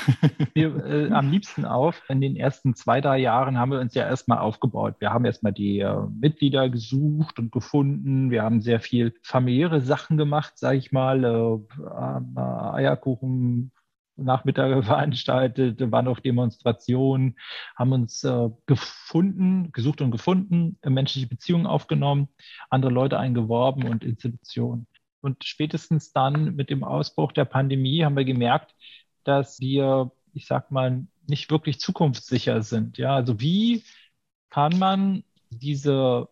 [0.53, 2.01] Wir, äh, am liebsten auf.
[2.09, 4.95] In den ersten zwei, drei Jahren haben wir uns ja erstmal aufgebaut.
[4.99, 8.31] Wir haben erstmal die äh, Mitglieder gesucht und gefunden.
[8.31, 11.23] Wir haben sehr viel familiäre Sachen gemacht, sage ich mal.
[11.23, 13.71] Äh, Eierkuchen,
[14.15, 17.37] Nachmittage veranstaltet, waren auf Demonstrationen,
[17.75, 22.29] haben uns äh, gefunden, gesucht und gefunden, äh, menschliche Beziehungen aufgenommen,
[22.69, 24.87] andere Leute eingeworben und Institutionen.
[25.21, 28.75] Und spätestens dann mit dem Ausbruch der Pandemie haben wir gemerkt,
[29.23, 32.97] dass wir, ich sag mal, nicht wirklich zukunftssicher sind.
[32.97, 33.83] Ja, also wie
[34.49, 36.27] kann man diese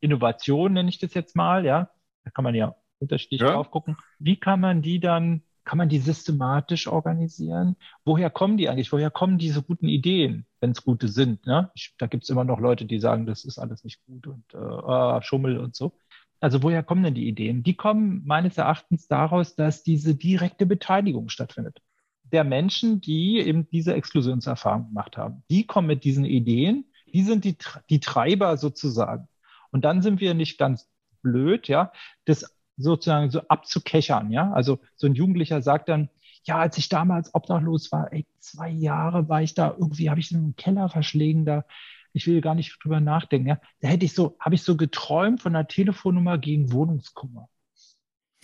[0.00, 1.90] Innovation, nenne ich das jetzt mal, ja,
[2.24, 3.52] da kann man ja unterschiedlich ja.
[3.52, 7.76] drauf gucken, wie kann man die dann kann man die systematisch organisieren?
[8.04, 8.92] Woher kommen die eigentlich?
[8.92, 11.46] Woher kommen diese guten Ideen, wenn es gute sind?
[11.46, 11.70] Ne?
[11.74, 14.44] Ich, da gibt es immer noch Leute, die sagen, das ist alles nicht gut und
[14.54, 15.92] äh, ah, Schummel und so.
[16.40, 17.62] Also woher kommen denn die Ideen?
[17.62, 21.80] Die kommen meines Erachtens daraus, dass diese direkte Beteiligung stattfindet.
[22.24, 27.44] Der Menschen, die eben diese Exklusionserfahrung gemacht haben, die kommen mit diesen Ideen, die sind
[27.44, 27.56] die,
[27.90, 29.28] die Treiber sozusagen.
[29.70, 30.88] Und dann sind wir nicht ganz
[31.22, 31.92] blöd, ja,
[32.24, 34.30] das sozusagen so abzukechern.
[34.30, 36.08] Ja, also so ein Jugendlicher sagt dann,
[36.44, 40.32] ja, als ich damals obdachlos war, ey, zwei Jahre war ich da, irgendwie habe ich
[40.32, 41.64] in einen Keller verschlägen, da,
[42.12, 43.60] ich will gar nicht drüber nachdenken, ja.
[43.80, 47.48] Da hätte ich so, habe ich so geträumt von einer Telefonnummer gegen Wohnungskummer.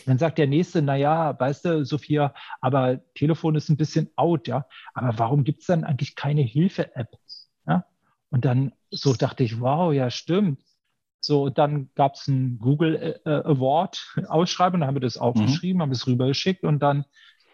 [0.07, 4.47] Dann sagt der Nächste, na ja, weißt du, Sophia, aber Telefon ist ein bisschen out,
[4.47, 4.67] ja.
[4.95, 7.09] Aber warum gibt es dann eigentlich keine Hilfe-App?
[7.67, 7.85] Ja?
[8.31, 10.63] Und dann so dachte ich, wow, ja, stimmt.
[11.29, 15.83] So, dann gab es ein Google äh, Award Ausschreibung, da haben wir das aufgeschrieben, mhm.
[15.83, 17.05] haben es rübergeschickt und dann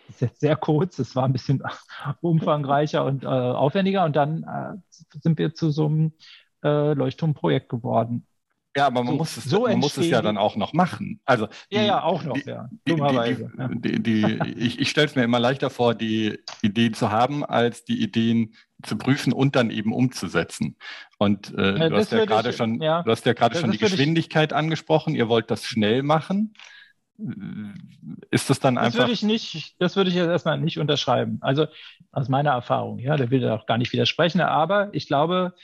[0.08, 1.60] ist jetzt sehr kurz, es war ein bisschen
[2.20, 4.76] umfangreicher und äh, aufwendiger und dann äh,
[5.20, 6.12] sind wir zu so einem
[6.62, 8.28] äh, Leuchtturmprojekt geworden.
[8.76, 11.20] Ja, aber man, so, muss, es, so man muss es ja dann auch noch machen.
[11.24, 12.68] Also die, ja, ja, auch noch, die, ja.
[12.84, 13.50] Dummerweise.
[13.72, 17.84] Die, die, ich ich stelle es mir immer leichter vor, die Ideen zu haben, als
[17.84, 20.76] die Ideen zu prüfen und dann eben umzusetzen.
[21.18, 23.02] Und äh, ja, du, hast ja gerade schon, ja.
[23.04, 25.14] du hast ja gerade schon die Geschwindigkeit ich, angesprochen.
[25.14, 26.54] Ihr wollt das schnell machen.
[28.32, 28.92] Ist das dann einfach?
[28.92, 31.38] Das würde ich nicht, das würde ich jetzt erstmal nicht unterschreiben.
[31.42, 31.66] Also
[32.10, 35.54] aus meiner Erfahrung, ja, da will ich auch gar nicht widersprechen, aber ich glaube,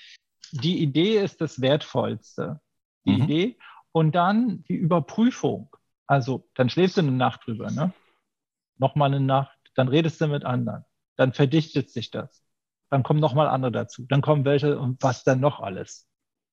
[0.52, 2.60] die Idee ist das Wertvollste
[3.04, 3.22] die mhm.
[3.22, 3.58] Idee.
[3.92, 5.74] Und dann die Überprüfung.
[6.06, 7.92] Also dann schläfst du eine Nacht drüber, ne?
[8.78, 10.84] Nochmal eine Nacht, dann redest du mit anderen,
[11.16, 12.42] dann verdichtet sich das.
[12.88, 14.06] Dann kommen nochmal andere dazu.
[14.08, 16.08] Dann kommen welche und was dann noch alles.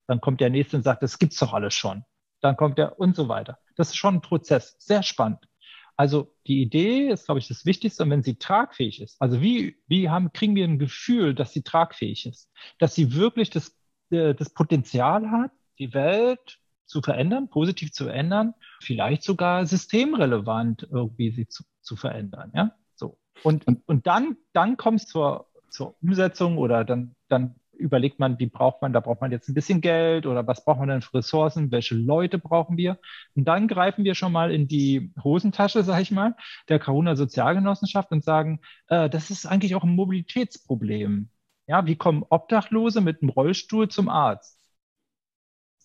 [0.08, 2.04] Dann kommt der nächste und sagt, das gibt's doch alles schon.
[2.42, 3.58] Dann kommt der und so weiter.
[3.76, 4.76] Das ist schon ein Prozess.
[4.80, 5.48] Sehr spannend.
[5.96, 8.04] Also die Idee ist, glaube ich, das Wichtigste.
[8.04, 11.64] Und wenn sie tragfähig ist, also wie, wie haben, kriegen wir ein Gefühl, dass sie
[11.64, 13.76] tragfähig ist, dass sie wirklich das,
[14.12, 21.32] äh, das Potenzial hat, die Welt zu verändern, positiv zu ändern, vielleicht sogar systemrelevant irgendwie
[21.32, 22.52] sie zu, zu verändern.
[22.56, 23.18] Ja, so.
[23.44, 28.48] Und, und dann, dann kommt es zur, zur Umsetzung oder dann, dann überlegt man, wie
[28.48, 31.16] braucht man, da braucht man jetzt ein bisschen Geld oder was braucht man denn für
[31.16, 32.98] Ressourcen, welche Leute brauchen wir?
[33.36, 36.36] Und dann greifen wir schon mal in die Hosentasche, sage ich mal,
[36.70, 41.30] der Karuna Sozialgenossenschaft und sagen, äh, das ist eigentlich auch ein Mobilitätsproblem.
[41.68, 44.60] Ja, wie kommen Obdachlose mit einem Rollstuhl zum Arzt?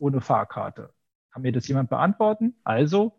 [0.03, 0.93] Ohne Fahrkarte.
[1.33, 2.55] Kann mir das jemand beantworten?
[2.65, 3.19] Also,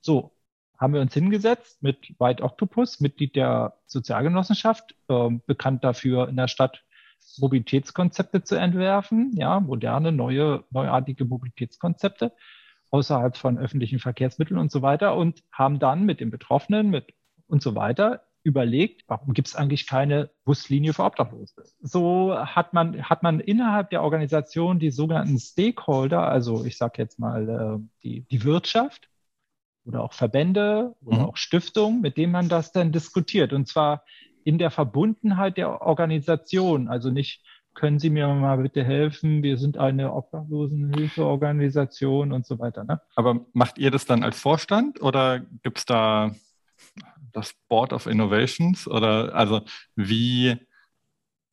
[0.00, 0.32] so,
[0.78, 6.48] haben wir uns hingesetzt mit White Octopus, Mitglied der Sozialgenossenschaft, äh, bekannt dafür in der
[6.48, 6.82] Stadt
[7.38, 12.32] Mobilitätskonzepte zu entwerfen, ja, moderne, neue, neuartige Mobilitätskonzepte
[12.90, 17.14] außerhalb von öffentlichen Verkehrsmitteln und so weiter und haben dann mit den Betroffenen mit
[17.48, 21.64] und so weiter überlegt, warum gibt es eigentlich keine Buslinie für Obdachlose?
[21.80, 27.18] So hat man, hat man innerhalb der Organisation die sogenannten Stakeholder, also ich sage jetzt
[27.18, 29.08] mal äh, die, die Wirtschaft
[29.84, 31.24] oder auch Verbände oder mhm.
[31.24, 33.52] auch Stiftungen, mit denen man das dann diskutiert.
[33.52, 34.04] Und zwar
[34.44, 37.42] in der Verbundenheit der Organisation, also nicht
[37.74, 39.42] können Sie mir mal bitte helfen?
[39.42, 42.84] Wir sind eine Obdachlosenhilfeorganisation und so weiter.
[42.84, 43.00] Ne?
[43.16, 46.30] Aber macht ihr das dann als Vorstand oder gibt es da
[47.36, 48.88] das Board of Innovations?
[48.88, 49.62] Oder also
[49.94, 50.56] wie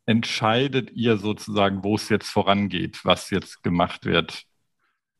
[0.06, 4.44] entscheidet ihr sozusagen, wo es jetzt vorangeht, was jetzt gemacht wird?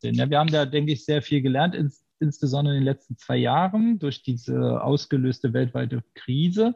[0.02, 3.38] Ja, wir haben da, denke ich, sehr viel gelernt, ins, insbesondere in den letzten zwei
[3.38, 6.76] Jahren durch diese ausgelöste weltweite Krise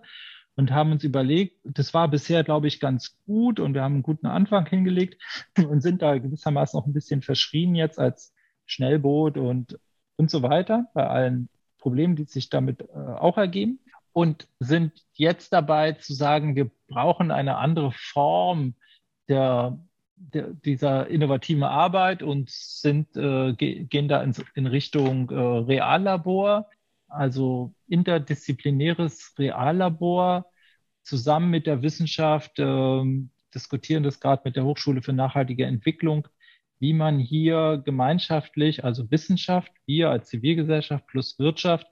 [0.56, 4.04] und haben uns überlegt, das war bisher, glaube ich, ganz gut und wir haben einen
[4.04, 5.22] guten Anfang hingelegt
[5.58, 8.34] und sind da gewissermaßen auch ein bisschen verschrien jetzt als
[8.66, 9.78] Schnellboot und,
[10.16, 13.80] und so weiter bei allen Problemen, die sich damit äh, auch ergeben
[14.14, 18.76] und sind jetzt dabei zu sagen, wir brauchen eine andere Form
[19.30, 19.78] der,
[20.16, 26.68] der dieser innovativen Arbeit und sind, äh, gehen da in, in Richtung äh, Reallabor
[27.08, 30.46] also interdisziplinäres Reallabor
[31.04, 33.04] zusammen mit der Wissenschaft, äh,
[33.54, 36.28] diskutieren das gerade mit der Hochschule für nachhaltige Entwicklung,
[36.80, 41.88] wie man hier gemeinschaftlich, also Wissenschaft, wir als Zivilgesellschaft plus Wirtschaft,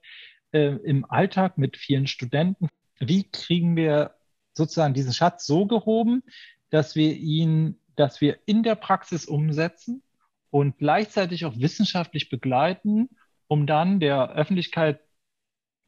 [0.52, 2.70] äh, im Alltag mit vielen Studenten,
[3.00, 4.16] wie kriegen wir
[4.54, 6.24] sozusagen diesen Schatz so gehoben,
[6.70, 10.04] dass wir ihn, dass wir in der Praxis umsetzen
[10.50, 13.10] und gleichzeitig auch wissenschaftlich begleiten,
[13.48, 15.02] um dann der Öffentlichkeit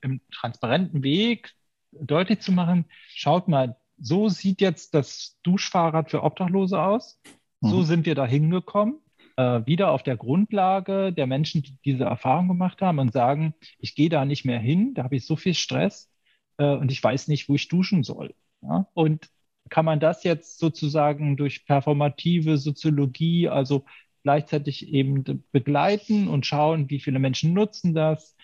[0.02, 1.54] im transparenten Weg
[1.92, 7.20] deutlich zu machen, schaut mal, so sieht jetzt das Duschfahrrad für Obdachlose aus.
[7.62, 7.84] So mhm.
[7.84, 9.00] sind wir da hingekommen.
[9.36, 13.96] Äh, wieder auf der Grundlage der Menschen, die diese Erfahrung gemacht haben und sagen, ich
[13.96, 16.12] gehe da nicht mehr hin, da habe ich so viel Stress
[16.58, 18.34] äh, und ich weiß nicht, wo ich duschen soll.
[18.62, 18.88] Ja?
[18.94, 19.30] Und
[19.70, 23.86] kann man das jetzt sozusagen durch performative Soziologie, also
[24.24, 28.36] gleichzeitig eben begleiten und schauen, wie viele Menschen nutzen das,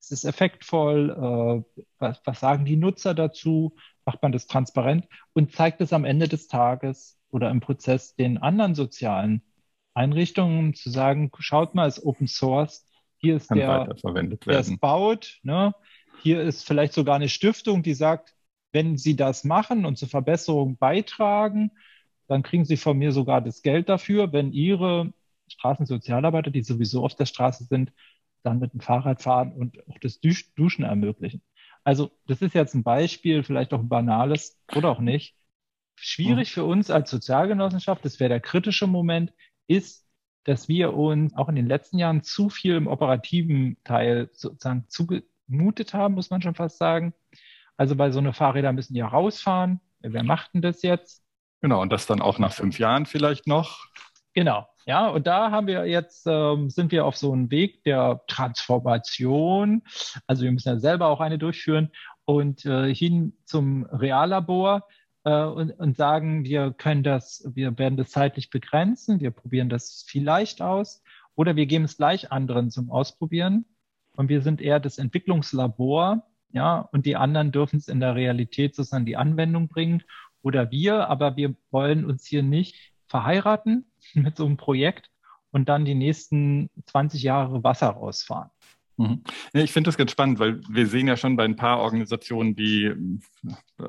[0.00, 1.10] ist es effektvoll?
[1.10, 3.74] Äh, was, was sagen die Nutzer dazu?
[4.04, 8.38] Macht man das transparent und zeigt es am Ende des Tages oder im Prozess den
[8.38, 9.42] anderen sozialen
[9.94, 12.86] Einrichtungen zu sagen, schaut mal, es ist Open Source.
[13.18, 13.94] Hier ist Kann der,
[14.46, 15.38] der es baut.
[15.42, 15.74] Ne?
[16.22, 18.34] Hier ist vielleicht sogar eine Stiftung, die sagt,
[18.72, 21.72] wenn Sie das machen und zur Verbesserung beitragen,
[22.26, 24.32] dann kriegen Sie von mir sogar das Geld dafür.
[24.32, 25.12] Wenn Ihre
[25.48, 27.92] Straßensozialarbeiter, die sowieso auf der Straße sind,
[28.42, 31.42] dann mit dem Fahrrad fahren und auch das Duschen ermöglichen.
[31.84, 35.36] Also das ist jetzt ein Beispiel, vielleicht auch ein banales oder auch nicht.
[36.04, 36.52] Schwierig mhm.
[36.52, 39.32] für uns als Sozialgenossenschaft, das wäre der kritische Moment,
[39.68, 40.04] ist,
[40.42, 45.94] dass wir uns auch in den letzten Jahren zu viel im operativen Teil sozusagen zugemutet
[45.94, 47.14] haben, muss man schon fast sagen.
[47.76, 49.80] Also bei so einer Fahrräder müssen ja rausfahren.
[50.00, 51.22] Wer macht denn das jetzt?
[51.60, 53.86] Genau, und das dann auch nach fünf Jahren vielleicht noch.
[54.34, 58.22] Genau, ja, und da haben wir jetzt, ähm, sind wir auf so einem Weg der
[58.26, 59.82] Transformation.
[60.26, 61.92] Also wir müssen ja selber auch eine durchführen
[62.24, 64.82] und äh, hin zum Reallabor
[65.24, 70.04] äh, und, und sagen, wir können das, wir werden das zeitlich begrenzen, wir probieren das
[70.06, 71.02] vielleicht aus
[71.34, 73.64] oder wir geben es gleich anderen zum Ausprobieren.
[74.14, 78.74] Und wir sind eher das Entwicklungslabor, ja, und die anderen dürfen es in der Realität
[78.74, 80.02] sozusagen die Anwendung bringen
[80.42, 85.10] oder wir, aber wir wollen uns hier nicht verheiraten mit so einem Projekt
[85.50, 88.50] und dann die nächsten 20 Jahre Wasser rausfahren.
[88.96, 89.22] Mhm.
[89.52, 92.92] Ich finde das ganz spannend, weil wir sehen ja schon bei ein paar Organisationen, die,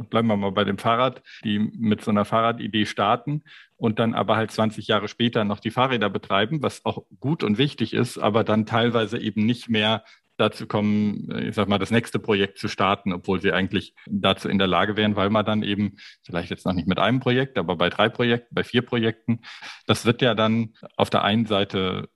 [0.09, 3.43] bleiben wir mal bei dem Fahrrad, die mit so einer Fahrradidee starten
[3.75, 7.57] und dann aber halt 20 Jahre später noch die Fahrräder betreiben, was auch gut und
[7.57, 10.03] wichtig ist, aber dann teilweise eben nicht mehr
[10.37, 14.49] dazu kommen, äh, ich sag mal, das nächste Projekt zu starten, obwohl sie eigentlich dazu
[14.49, 17.57] in der Lage wären, weil man dann eben, vielleicht jetzt noch nicht mit einem Projekt,
[17.57, 19.41] aber bei drei Projekten, bei vier Projekten,
[19.85, 22.09] das wird ja dann auf der einen Seite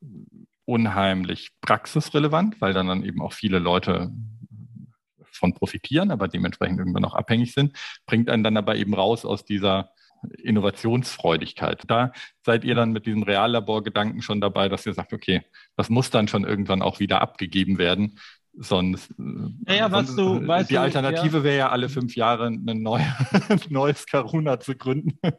[0.67, 4.11] unheimlich praxisrelevant, weil dann, dann eben auch viele Leute
[5.31, 7.73] von profitieren, aber dementsprechend irgendwann auch abhängig sind,
[8.05, 9.91] bringt einen dann aber eben raus aus dieser
[10.43, 11.83] Innovationsfreudigkeit.
[11.87, 12.11] Da
[12.43, 15.43] seid ihr dann mit diesem Reallaborgedanken schon dabei, dass ihr sagt, okay,
[15.77, 18.19] das muss dann schon irgendwann auch wieder abgegeben werden.
[18.59, 21.43] Sonst, naja, was sonst, du, weißt die Alternative ja.
[21.43, 23.05] wäre ja alle fünf Jahre ein neue,
[23.69, 25.19] neues Karuna zu gründen.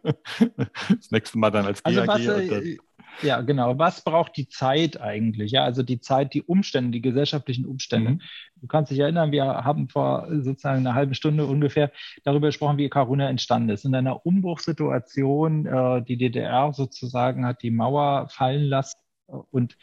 [0.88, 2.09] Das nächste Mal dann als GAG.
[2.09, 2.78] Also was,
[3.22, 3.78] ja, genau.
[3.78, 5.52] Was braucht die Zeit eigentlich?
[5.52, 8.12] Ja, also die Zeit, die Umstände, die gesellschaftlichen Umstände.
[8.12, 8.20] Mhm.
[8.56, 11.90] Du kannst dich erinnern, wir haben vor sozusagen einer halben Stunde ungefähr
[12.24, 13.84] darüber gesprochen, wie Karuna entstanden ist.
[13.84, 19.76] In einer Umbruchssituation, äh, die DDR sozusagen hat die Mauer fallen lassen und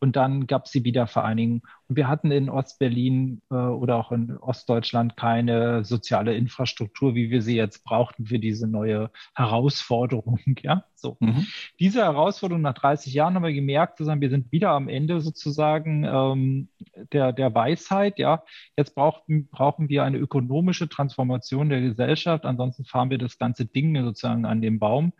[0.00, 1.62] und dann gab es die Wiedervereinigung.
[1.88, 7.42] Und wir hatten in Ostberlin äh, oder auch in Ostdeutschland keine soziale Infrastruktur, wie wir
[7.42, 10.40] sie jetzt brauchten für diese neue Herausforderung.
[10.62, 11.16] Ja, so.
[11.20, 11.46] Mhm.
[11.78, 16.04] Diese Herausforderung nach 30 Jahren haben wir gemerkt, sozusagen, wir sind wieder am Ende sozusagen
[16.04, 16.68] ähm,
[17.12, 18.18] der, der Weisheit.
[18.18, 18.42] Ja,
[18.76, 22.44] jetzt brauchten, brauchen wir eine ökonomische Transformation der Gesellschaft.
[22.44, 25.12] Ansonsten fahren wir das ganze Ding sozusagen an den Baum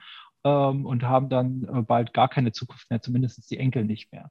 [0.44, 4.30] ähm, und haben dann äh, bald gar keine Zukunft mehr, zumindest die Enkel nicht mehr.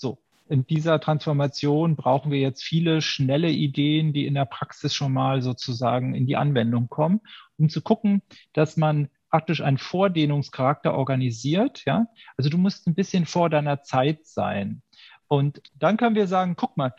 [0.00, 5.12] So, in dieser Transformation brauchen wir jetzt viele schnelle Ideen, die in der Praxis schon
[5.12, 7.20] mal sozusagen in die Anwendung kommen,
[7.58, 8.22] um zu gucken,
[8.54, 11.84] dass man praktisch einen Vordehnungscharakter organisiert.
[11.84, 14.82] Ja, also du musst ein bisschen vor deiner Zeit sein.
[15.28, 16.94] Und dann können wir sagen, guck mal,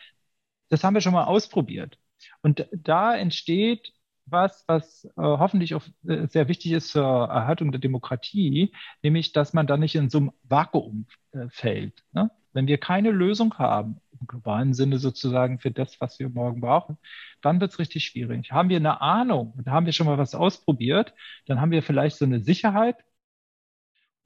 [0.68, 1.98] das haben wir schon mal ausprobiert.
[2.40, 3.92] Und da entsteht
[4.26, 8.72] was, was äh, hoffentlich auch äh, sehr wichtig ist zur Erhaltung der Demokratie,
[9.02, 12.04] nämlich, dass man da nicht in so einem Vakuum äh, fällt.
[12.12, 12.30] Ne?
[12.52, 16.98] Wenn wir keine Lösung haben, im globalen Sinne sozusagen für das, was wir morgen brauchen,
[17.40, 18.52] dann wird es richtig schwierig.
[18.52, 21.14] Haben wir eine Ahnung und haben wir schon mal was ausprobiert,
[21.46, 22.96] dann haben wir vielleicht so eine Sicherheit.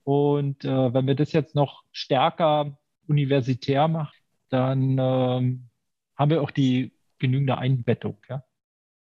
[0.05, 4.17] Und äh, wenn wir das jetzt noch stärker universitär machen,
[4.49, 5.69] dann ähm,
[6.17, 8.19] haben wir auch die genügende Einbettung.
[8.29, 8.45] Ja?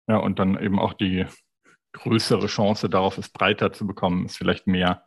[0.08, 1.26] Ja, und dann eben auch die
[1.92, 5.06] größere Chance darauf, es breiter zu bekommen, es vielleicht mehr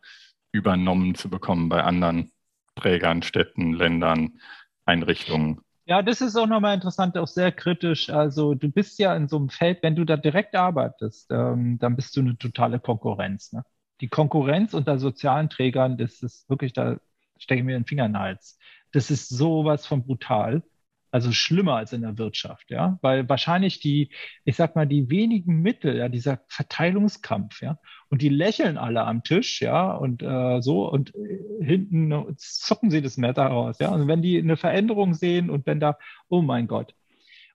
[0.52, 2.32] übernommen zu bekommen bei anderen
[2.78, 4.38] Trägern, Städten, Ländern,
[4.84, 5.60] Einrichtungen.
[5.84, 8.10] Ja, das ist auch nochmal interessant, auch sehr kritisch.
[8.10, 11.96] Also du bist ja in so einem Feld, wenn du da direkt arbeitest, ähm, dann
[11.96, 13.52] bist du eine totale Konkurrenz.
[13.52, 13.64] Ne?
[14.02, 16.98] Die Konkurrenz unter sozialen Trägern, das ist wirklich, da
[17.38, 18.58] stecke ich mir den Finger in den Hals.
[18.92, 20.62] Das ist sowas von brutal.
[21.10, 24.12] Also schlimmer als in der Wirtschaft, ja, weil wahrscheinlich die,
[24.44, 27.78] ich sag mal, die wenigen Mittel, ja, dieser Verteilungskampf, ja,
[28.10, 33.02] und die lächeln alle am Tisch, ja, und äh, so und äh, hinten zucken sie
[33.02, 35.98] das Messer raus, ja, und wenn die eine Veränderung sehen und wenn da,
[36.28, 36.94] oh mein Gott.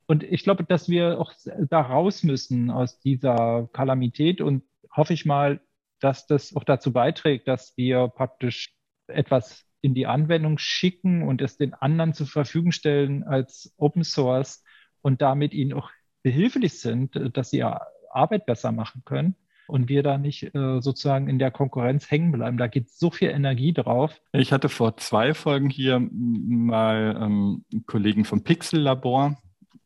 [0.05, 1.33] Und ich glaube, dass wir auch
[1.69, 5.61] da raus müssen aus dieser Kalamität und hoffe ich mal,
[5.99, 8.75] dass das auch dazu beiträgt, dass wir praktisch
[9.07, 14.63] etwas in die Anwendung schicken und es den anderen zur Verfügung stellen als Open Source
[15.01, 15.89] und damit ihnen auch
[16.21, 19.35] behilflich sind, dass sie Arbeit besser machen können
[19.67, 22.57] und wir da nicht äh, sozusagen in der Konkurrenz hängen bleiben.
[22.57, 24.19] Da geht so viel Energie drauf.
[24.31, 29.37] Ich hatte vor zwei Folgen hier mal ähm, Kollegen vom Pixel Labor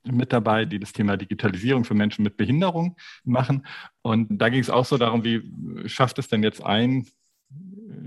[0.03, 3.65] mit dabei, die das Thema Digitalisierung für Menschen mit Behinderung machen.
[4.01, 5.43] Und da ging es auch so darum, wie
[5.87, 7.07] schafft es denn jetzt ein,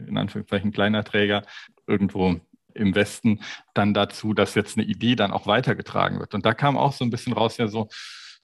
[0.06, 1.42] in Anführungszeichen kleiner Träger,
[1.86, 2.40] irgendwo
[2.74, 3.40] im Westen
[3.74, 6.34] dann dazu, dass jetzt eine Idee dann auch weitergetragen wird.
[6.34, 7.88] Und da kam auch so ein bisschen raus, ja so,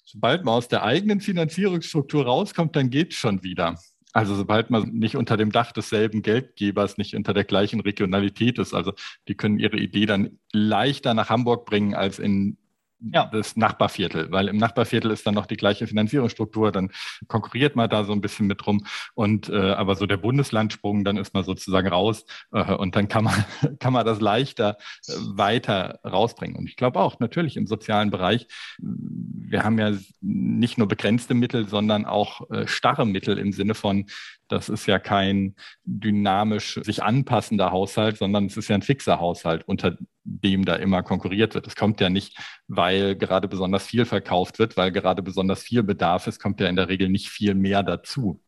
[0.06, 3.78] sobald man aus der eigenen Finanzierungsstruktur rauskommt, dann geht es schon wieder.
[4.12, 8.72] Also sobald man nicht unter dem Dach desselben Geldgebers, nicht unter der gleichen Regionalität ist,
[8.72, 8.94] also
[9.28, 12.56] die können ihre Idee dann leichter nach Hamburg bringen als in
[13.00, 13.26] ja.
[13.32, 16.90] das Nachbarviertel, weil im Nachbarviertel ist dann noch die gleiche Finanzierungsstruktur, dann
[17.28, 18.84] konkurriert man da so ein bisschen mit rum
[19.14, 23.24] und äh, aber so der Bundeslandsprung, dann ist man sozusagen raus äh, und dann kann
[23.24, 23.44] man
[23.78, 24.76] kann man das leichter
[25.06, 28.46] äh, weiter rausbringen und ich glaube auch natürlich im sozialen Bereich,
[28.78, 34.06] wir haben ja nicht nur begrenzte Mittel, sondern auch äh, starre Mittel im Sinne von
[34.48, 39.66] das ist ja kein dynamisch sich anpassender Haushalt, sondern es ist ja ein fixer Haushalt,
[39.66, 41.66] unter dem da immer konkurriert wird.
[41.66, 42.36] Es kommt ja nicht,
[42.68, 46.76] weil gerade besonders viel verkauft wird, weil gerade besonders viel Bedarf ist, kommt ja in
[46.76, 48.42] der Regel nicht viel mehr dazu,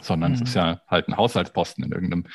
[0.00, 0.36] sondern mhm.
[0.36, 2.26] es ist ja halt ein Haushaltsposten in irgendeinem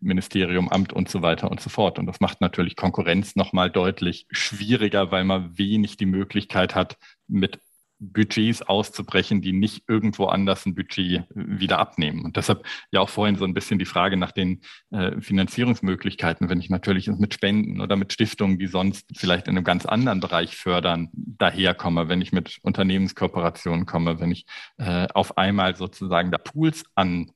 [0.00, 1.98] Ministerium, Amt und so weiter und so fort.
[1.98, 7.60] Und das macht natürlich Konkurrenz nochmal deutlich schwieriger, weil man wenig die Möglichkeit hat, mit
[7.98, 12.24] Budgets auszubrechen, die nicht irgendwo anders ein Budget wieder abnehmen.
[12.24, 16.60] Und deshalb ja auch vorhin so ein bisschen die Frage nach den äh, Finanzierungsmöglichkeiten, wenn
[16.60, 20.56] ich natürlich mit Spenden oder mit Stiftungen, die sonst vielleicht in einem ganz anderen Bereich
[20.56, 24.46] fördern, daherkomme, wenn ich mit Unternehmenskooperationen komme, wenn ich
[24.78, 27.30] äh, auf einmal sozusagen da Pools an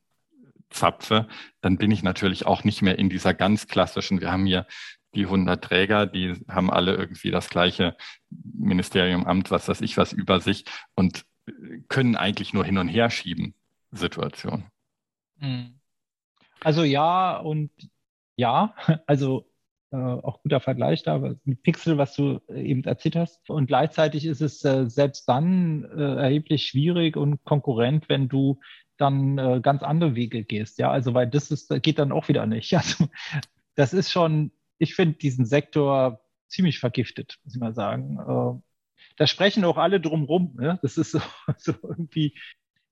[0.71, 1.27] zapfe,
[1.61, 4.67] dann bin ich natürlich auch nicht mehr in dieser ganz klassischen, wir haben hier
[5.15, 7.97] die 100 Träger, die haben alle irgendwie das gleiche
[8.31, 11.25] Ministerium, Amt, was weiß ich was über sich und
[11.89, 13.55] können eigentlich nur hin und her schieben
[13.91, 14.65] Situation.
[15.39, 15.81] Hm.
[16.61, 17.71] Also ja und
[18.37, 18.75] ja,
[19.07, 19.47] also
[19.93, 23.51] äh, auch guter Vergleich da mit Pixel, was du eben erzählt hast.
[23.51, 28.61] Und gleichzeitig ist es äh, selbst dann äh, erheblich schwierig und konkurrent, wenn du
[28.99, 30.79] dann äh, ganz andere Wege gehst.
[30.79, 32.73] Ja, also weil das ist, geht dann auch wieder nicht.
[32.81, 33.09] Also
[33.77, 38.19] das ist schon ich finde diesen Sektor ziemlich vergiftet, muss ich mal sagen.
[38.19, 38.61] Äh,
[39.17, 40.57] da sprechen auch alle drumrum.
[40.59, 40.79] Ne?
[40.83, 41.21] Das ist so,
[41.59, 42.35] so irgendwie,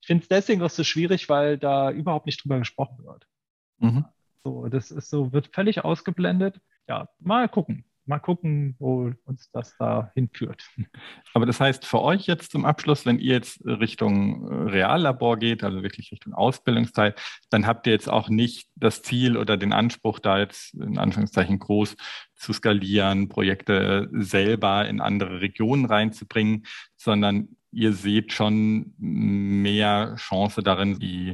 [0.01, 3.27] ich finde es deswegen auch so schwierig, weil da überhaupt nicht drüber gesprochen wird.
[3.79, 4.05] Mhm.
[4.43, 6.61] So, das ist so, wird völlig ausgeblendet.
[6.87, 7.83] Ja, mal gucken.
[8.09, 10.67] Mal gucken, wo uns das da hinführt.
[11.33, 15.63] Aber das heißt für euch jetzt zum Abschluss, wenn ihr jetzt Richtung äh, Reallabor geht,
[15.63, 17.15] also wirklich Richtung Ausbildungsteil,
[17.49, 21.59] dann habt ihr jetzt auch nicht das Ziel oder den Anspruch, da jetzt in Anführungszeichen
[21.59, 21.95] groß
[22.35, 26.65] zu skalieren, Projekte selber in andere Regionen reinzubringen,
[26.97, 31.33] sondern ihr seht schon mehr Chance darin, die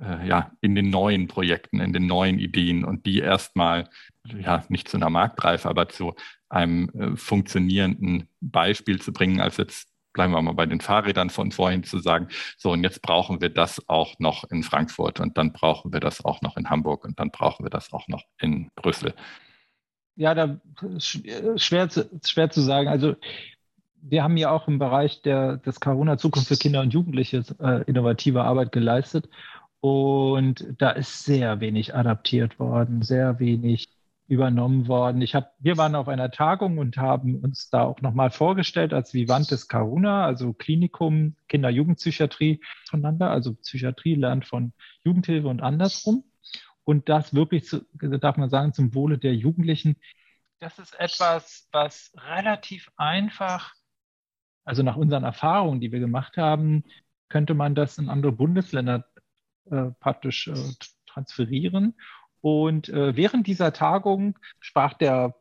[0.00, 3.88] äh, ja, in den neuen Projekten, in den neuen Ideen und die erstmal
[4.24, 6.14] ja nicht zu einer Marktreife, aber zu
[6.48, 11.52] einem äh, funktionierenden Beispiel zu bringen, als jetzt bleiben wir mal bei den Fahrrädern von
[11.52, 15.52] vorhin zu sagen, so und jetzt brauchen wir das auch noch in Frankfurt und dann
[15.52, 18.68] brauchen wir das auch noch in Hamburg und dann brauchen wir das auch noch in
[18.74, 19.14] Brüssel.
[20.16, 20.60] Ja, da
[20.98, 22.88] schwer zu, schwer zu sagen.
[22.88, 23.14] Also
[24.02, 27.82] wir haben ja auch im Bereich der, des Corona Zukunft für Kinder und Jugendliche äh,
[27.84, 29.28] innovative Arbeit geleistet.
[29.80, 33.88] Und da ist sehr wenig adaptiert worden, sehr wenig
[34.30, 35.22] übernommen worden.
[35.22, 39.12] Ich hab, wir waren auf einer Tagung und haben uns da auch nochmal vorgestellt als
[39.12, 44.72] Vivantes Karuna, also Klinikum Kinder-Jugendpsychiatrie voneinander, also Psychiatrie lernt von
[45.02, 46.22] Jugendhilfe und andersrum.
[46.84, 49.96] Und das wirklich, zu, darf man sagen, zum Wohle der Jugendlichen.
[50.60, 53.74] Das ist etwas, was relativ einfach,
[54.64, 56.84] also nach unseren Erfahrungen, die wir gemacht haben,
[57.28, 59.06] könnte man das in andere Bundesländer
[60.00, 60.54] praktisch äh,
[61.06, 61.94] transferieren.
[62.40, 65.34] Und äh, während dieser Tagung sprach der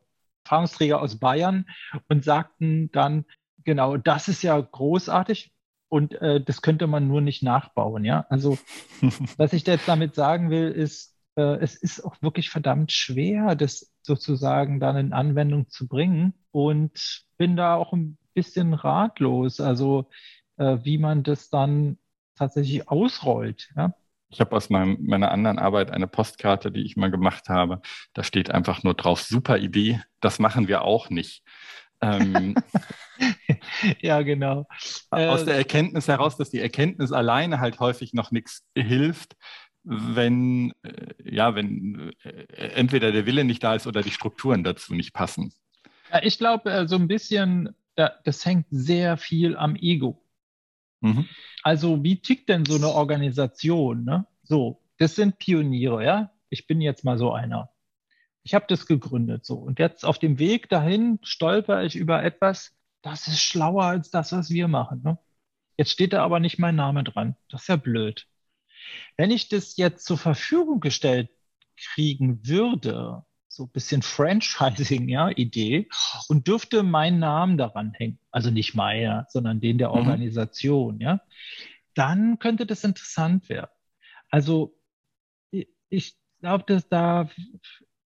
[0.44, 1.66] Erfahrungsträger aus Bayern
[2.08, 3.26] und sagten dann,
[3.64, 5.54] genau, das ist ja großartig
[5.90, 8.04] und äh, das könnte man nur nicht nachbauen.
[8.04, 8.58] Ja, also
[9.38, 13.94] was ich jetzt damit sagen will, ist, äh, es ist auch wirklich verdammt schwer, das
[14.02, 20.10] sozusagen dann in Anwendung zu bringen und bin da auch ein bisschen ratlos, also
[20.58, 21.98] äh, wie man das dann
[22.36, 23.72] tatsächlich ausrollt.
[23.76, 23.94] Ja?
[24.30, 27.82] Ich habe aus meinem, meiner anderen Arbeit eine Postkarte, die ich mal gemacht habe.
[28.14, 31.44] Da steht einfach nur drauf, super Idee, das machen wir auch nicht.
[32.02, 32.56] Ähm,
[34.02, 34.68] ja, genau.
[35.10, 39.36] Aus der äh, Erkenntnis heraus, dass die Erkenntnis alleine halt häufig noch nichts hilft,
[39.84, 44.94] wenn, äh, ja, wenn äh, entweder der Wille nicht da ist oder die Strukturen dazu
[44.94, 45.54] nicht passen.
[46.12, 50.24] Ja, ich glaube, so ein bisschen, das hängt sehr viel am Ego.
[51.02, 51.28] Mhm.
[51.64, 54.04] Also wie tickt denn so eine Organisation?
[54.04, 54.26] Ne?
[54.44, 56.32] So, das sind Pioniere, ja.
[56.50, 57.70] Ich bin jetzt mal so einer.
[58.44, 59.56] Ich habe das gegründet so.
[59.56, 64.32] Und jetzt auf dem Weg dahin stolper ich über etwas, das ist schlauer als das,
[64.32, 65.02] was wir machen.
[65.04, 65.18] Ne?
[65.78, 67.36] Jetzt steht da aber nicht mein Name dran.
[67.50, 68.28] Das ist ja blöd.
[69.18, 71.30] Wenn ich das jetzt zur Verfügung gestellt
[71.78, 73.24] kriegen würde,
[73.60, 75.90] so ein bisschen Franchising, ja, Idee
[76.30, 78.18] und dürfte meinen Namen daran hängen.
[78.32, 79.96] Also nicht meiner, sondern den der mhm.
[79.96, 81.02] Organisation, mhm.
[81.02, 81.22] ja.
[81.94, 83.72] Dann könnte das interessant werden.
[84.30, 84.78] Also
[85.90, 87.30] ich glaube, dass da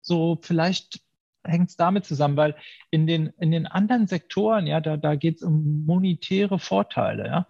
[0.02, 1.00] so vielleicht
[1.46, 2.56] hängt es damit zusammen, weil
[2.92, 7.48] in den, in den anderen Sektoren, ja, da, da geht es um monetäre Vorteile, ja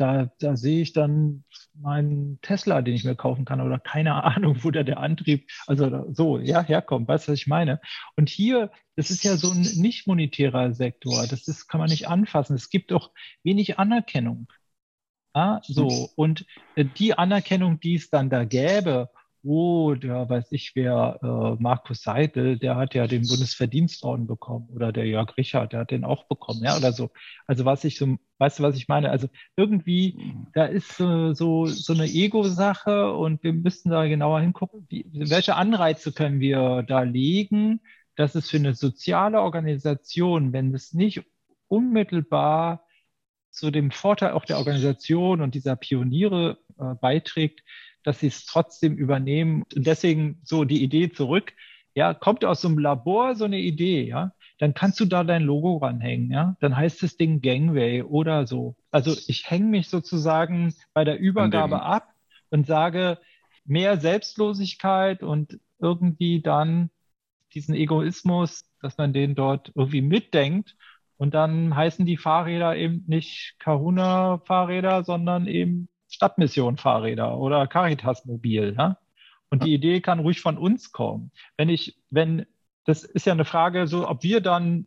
[0.00, 1.44] da, da sehe ich dann
[1.74, 6.06] meinen Tesla, den ich mir kaufen kann oder keine Ahnung, wo da der Antrieb, also
[6.12, 7.80] so, ja, herkommt, weißt du, was ich meine?
[8.16, 12.08] Und hier, das ist ja so ein nicht monetärer Sektor, das ist, kann man nicht
[12.08, 12.56] anfassen.
[12.56, 13.10] Es gibt auch
[13.42, 14.48] wenig Anerkennung.
[15.34, 15.88] Ja, so.
[15.88, 16.08] Mhm.
[16.16, 19.10] Und äh, die Anerkennung, die es dann da gäbe,
[19.42, 24.92] oh, der weiß ich wer, äh, Markus Seidel, der hat ja den Bundesverdienstorden bekommen oder
[24.92, 27.10] der Jörg Richard, der hat den auch bekommen, ja, oder so.
[27.46, 29.10] Also was ich so, weißt du, was ich meine?
[29.10, 30.18] Also irgendwie,
[30.52, 35.56] da ist äh, so, so eine Ego-Sache und wir müssten da genauer hingucken, wie, welche
[35.56, 37.80] Anreize können wir da legen,
[38.16, 41.22] dass es für eine soziale Organisation, wenn es nicht
[41.68, 42.84] unmittelbar
[43.50, 47.62] zu dem Vorteil auch der Organisation und dieser Pioniere äh, beiträgt,
[48.04, 49.64] dass sie es trotzdem übernehmen.
[49.74, 51.52] Und deswegen so die Idee zurück.
[51.94, 55.42] Ja, kommt aus so einem Labor so eine Idee, ja, dann kannst du da dein
[55.42, 56.56] Logo ranhängen, ja.
[56.60, 58.76] Dann heißt das Ding Gangway oder so.
[58.90, 62.08] Also ich hänge mich sozusagen bei der Übergabe ab
[62.50, 63.18] und sage
[63.64, 66.90] mehr Selbstlosigkeit und irgendwie dann
[67.54, 70.76] diesen Egoismus, dass man den dort irgendwie mitdenkt.
[71.16, 78.74] Und dann heißen die Fahrräder eben nicht Kahuna-Fahrräder, sondern eben Stadtmission-Fahrräder oder Caritas-Mobil.
[78.76, 78.98] Ja?
[79.48, 81.32] Und die Idee kann ruhig von uns kommen.
[81.56, 82.46] Wenn ich, wenn,
[82.84, 84.86] das ist ja eine Frage, so, ob wir dann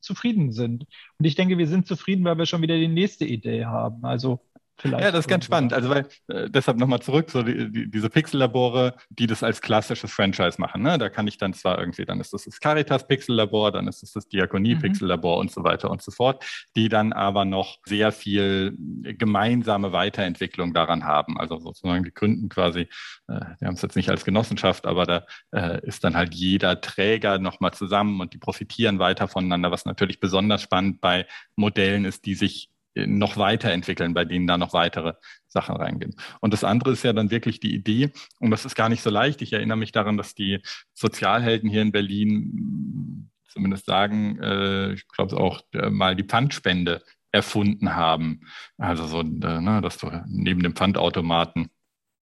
[0.00, 0.86] zufrieden sind.
[1.18, 4.04] Und ich denke, wir sind zufrieden, weil wir schon wieder die nächste Idee haben.
[4.04, 4.40] Also
[4.78, 5.72] Vielleicht ja, das ist ganz spannend.
[5.72, 10.12] Also weil äh, deshalb nochmal zurück, so die, die, diese Pixellabore, die das als klassisches
[10.12, 10.82] Franchise machen.
[10.82, 10.98] Ne?
[10.98, 14.12] Da kann ich dann zwar irgendwie, dann ist das das Caritas Pixellabor, dann ist das
[14.12, 14.80] das Diakonie mhm.
[14.80, 16.44] Pixellabor und so weiter und so fort,
[16.76, 21.38] die dann aber noch sehr viel gemeinsame Weiterentwicklung daran haben.
[21.38, 22.82] Also sozusagen die gründen quasi,
[23.26, 26.80] äh, die haben es jetzt nicht als Genossenschaft, aber da äh, ist dann halt jeder
[26.80, 31.26] Träger nochmal zusammen und die profitieren weiter voneinander, was natürlich besonders spannend bei
[31.56, 32.70] Modellen ist, die sich
[33.06, 35.14] noch weiterentwickeln, bei denen da noch weitere
[35.46, 36.14] Sachen reingehen.
[36.40, 39.10] Und das andere ist ja dann wirklich die Idee, und das ist gar nicht so
[39.10, 39.42] leicht.
[39.42, 40.60] Ich erinnere mich daran, dass die
[40.94, 47.94] Sozialhelden hier in Berlin zumindest sagen, äh, ich glaube auch äh, mal die Pfandspende erfunden
[47.94, 48.40] haben.
[48.76, 51.70] Also so, äh, ne, dass du neben dem Pfandautomaten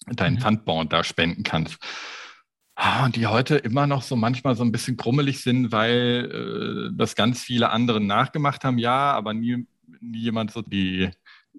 [0.07, 0.41] deinen mhm.
[0.41, 1.79] Pfandbon da spenden kannst.
[2.79, 6.97] Ah, und die heute immer noch so manchmal so ein bisschen krummelig sind, weil äh,
[6.97, 9.67] das ganz viele andere nachgemacht haben, ja, aber nie
[10.01, 11.11] jemand so die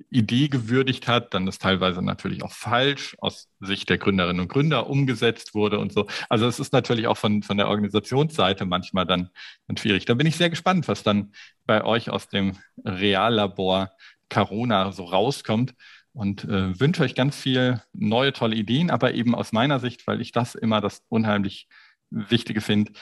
[0.10, 4.88] Idee gewürdigt hat, dann das teilweise natürlich auch falsch aus Sicht der Gründerinnen und Gründer
[4.90, 6.08] umgesetzt wurde und so.
[6.30, 9.30] Also es ist natürlich auch von, von der Organisationsseite manchmal dann,
[9.68, 10.06] dann schwierig.
[10.06, 11.34] Da bin ich sehr gespannt, was dann
[11.66, 13.92] bei euch aus dem Reallabor
[14.30, 15.74] Corona so rauskommt
[16.14, 20.22] und äh, wünsche euch ganz viel neue, tolle Ideen, aber eben aus meiner Sicht, weil
[20.22, 21.68] ich das immer das unheimlich
[22.10, 22.94] Wichtige finde,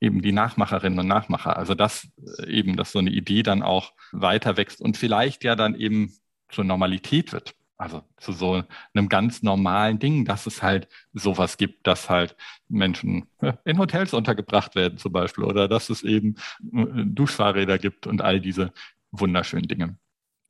[0.00, 1.56] eben die Nachmacherinnen und Nachmacher.
[1.56, 5.56] Also dass äh, eben, dass so eine Idee dann auch weiter wächst und vielleicht ja
[5.56, 6.12] dann eben
[6.48, 7.54] zur Normalität wird.
[7.78, 12.34] Also zu so einem ganz normalen Ding, dass es halt sowas gibt, dass halt
[12.68, 16.36] Menschen äh, in Hotels untergebracht werden zum Beispiel oder dass es eben
[16.72, 18.72] äh, Duschfahrräder gibt und all diese
[19.10, 19.98] wunderschönen Dinge.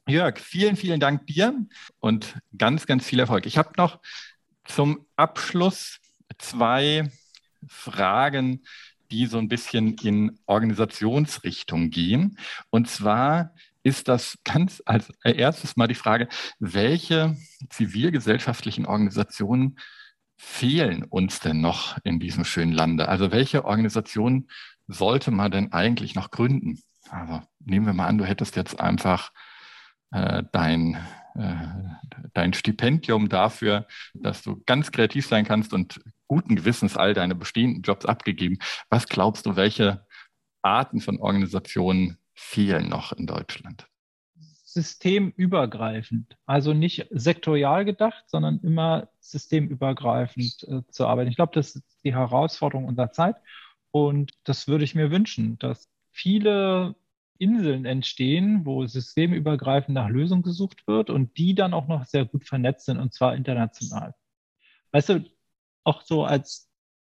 [0.09, 1.53] Jörg, vielen, vielen Dank dir
[1.99, 3.45] und ganz, ganz viel Erfolg.
[3.47, 3.99] Ich habe noch
[4.65, 5.99] zum Abschluss
[6.39, 7.11] zwei
[7.67, 8.63] Fragen,
[9.11, 12.39] die so ein bisschen in Organisationsrichtung gehen.
[12.71, 16.29] Und zwar ist das ganz als erstes mal die Frage,
[16.59, 17.37] welche
[17.71, 19.79] zivilgesellschaftlichen Organisationen
[20.37, 23.09] fehlen uns denn noch in diesem schönen Lande?
[23.09, 24.49] Also welche Organisationen
[24.89, 26.83] sollte man denn eigentlich noch gründen?
[27.11, 29.31] Also nehmen wir mal an, du hättest jetzt einfach
[30.11, 30.99] äh, dein
[31.37, 31.55] äh,
[32.33, 37.83] dein Stipendium dafür, dass du ganz kreativ sein kannst und guten Gewissens all deine bestehenden
[37.83, 38.59] Jobs abgegeben.
[38.91, 40.07] Was glaubst du, welche
[40.63, 43.87] Arten von Organisationen fehlen noch in Deutschland?
[44.65, 51.31] Systemübergreifend, also nicht sektorial gedacht, sondern immer systemübergreifend äh, zu arbeiten.
[51.31, 53.37] Ich glaube, das ist die Herausforderung unserer Zeit
[53.91, 56.95] und das würde ich mir wünschen, dass viele
[57.39, 62.47] Inseln entstehen, wo systemübergreifend nach Lösungen gesucht wird und die dann auch noch sehr gut
[62.47, 64.15] vernetzt sind und zwar international.
[64.93, 65.25] Weißt du,
[65.87, 66.69] auch so als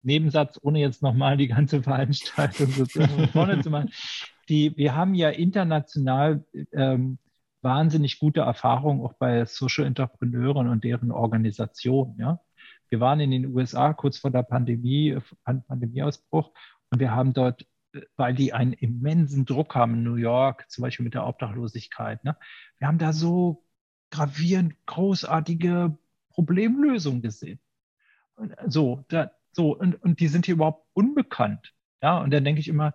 [0.02, 3.90] Nebensatz, ohne jetzt nochmal die ganze Veranstaltung sozusagen vorne zu machen,
[4.48, 7.18] die, wir haben ja international ähm,
[7.62, 12.16] wahnsinnig gute Erfahrungen auch bei Social Entrepreneuren und deren Organisationen.
[12.18, 12.40] Ja?
[12.88, 16.50] Wir waren in den USA kurz vor der Pandemie, Pandemieausbruch
[16.90, 17.66] und wir haben dort
[18.16, 22.22] weil die einen immensen Druck haben in New York, zum Beispiel mit der Obdachlosigkeit.
[22.24, 22.36] Ne?
[22.78, 23.64] Wir haben da so
[24.10, 25.98] gravierend großartige
[26.30, 27.60] Problemlösungen gesehen.
[28.66, 31.72] So, da, so und, und die sind hier überhaupt unbekannt.
[32.02, 32.94] Ja, und dann denke ich immer,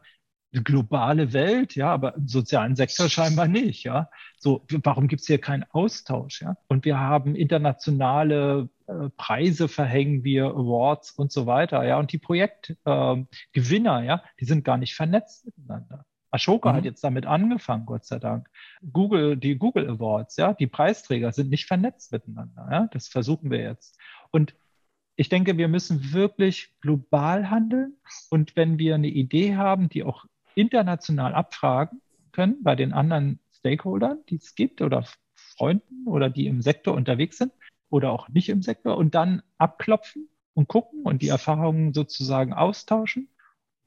[0.64, 4.10] globale Welt, ja, aber im sozialen Sektor scheinbar nicht, ja.
[4.38, 6.56] So, warum gibt es hier keinen Austausch, ja?
[6.68, 11.98] Und wir haben internationale äh, Preise verhängen wir, Awards und so weiter, ja.
[12.00, 16.06] Und die Projektgewinner, äh, ja, die sind gar nicht vernetzt miteinander.
[16.32, 16.78] Ashoka mhm.
[16.78, 18.50] hat jetzt damit angefangen, Gott sei Dank.
[18.92, 22.88] Google, die Google Awards, ja, die Preisträger sind nicht vernetzt miteinander, ja.
[22.92, 23.98] Das versuchen wir jetzt.
[24.32, 24.56] Und
[25.16, 27.96] ich denke, wir müssen wirklich global handeln.
[28.30, 32.02] Und wenn wir eine Idee haben, die auch international abfragen
[32.32, 37.38] können bei den anderen Stakeholdern, die es gibt oder Freunden oder die im Sektor unterwegs
[37.38, 37.54] sind
[37.90, 43.30] oder auch nicht im Sektor und dann abklopfen und gucken und die Erfahrungen sozusagen austauschen.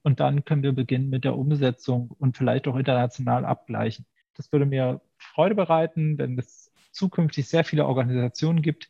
[0.01, 4.05] Und dann können wir beginnen mit der Umsetzung und vielleicht auch international abgleichen.
[4.35, 8.89] Das würde mir Freude bereiten, wenn es zukünftig sehr viele Organisationen gibt,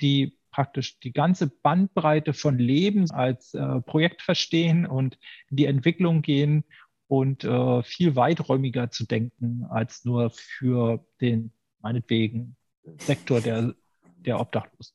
[0.00, 6.22] die praktisch die ganze Bandbreite von Leben als äh, Projekt verstehen und in die Entwicklung
[6.22, 6.64] gehen
[7.06, 12.56] und äh, viel weiträumiger zu denken als nur für den meinetwegen
[12.98, 13.74] Sektor der,
[14.16, 14.94] der Obdachlosen.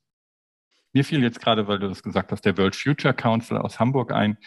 [0.94, 4.14] Mir fiel jetzt gerade, weil du das gesagt hast, der World Future Council aus Hamburg
[4.14, 4.38] ein,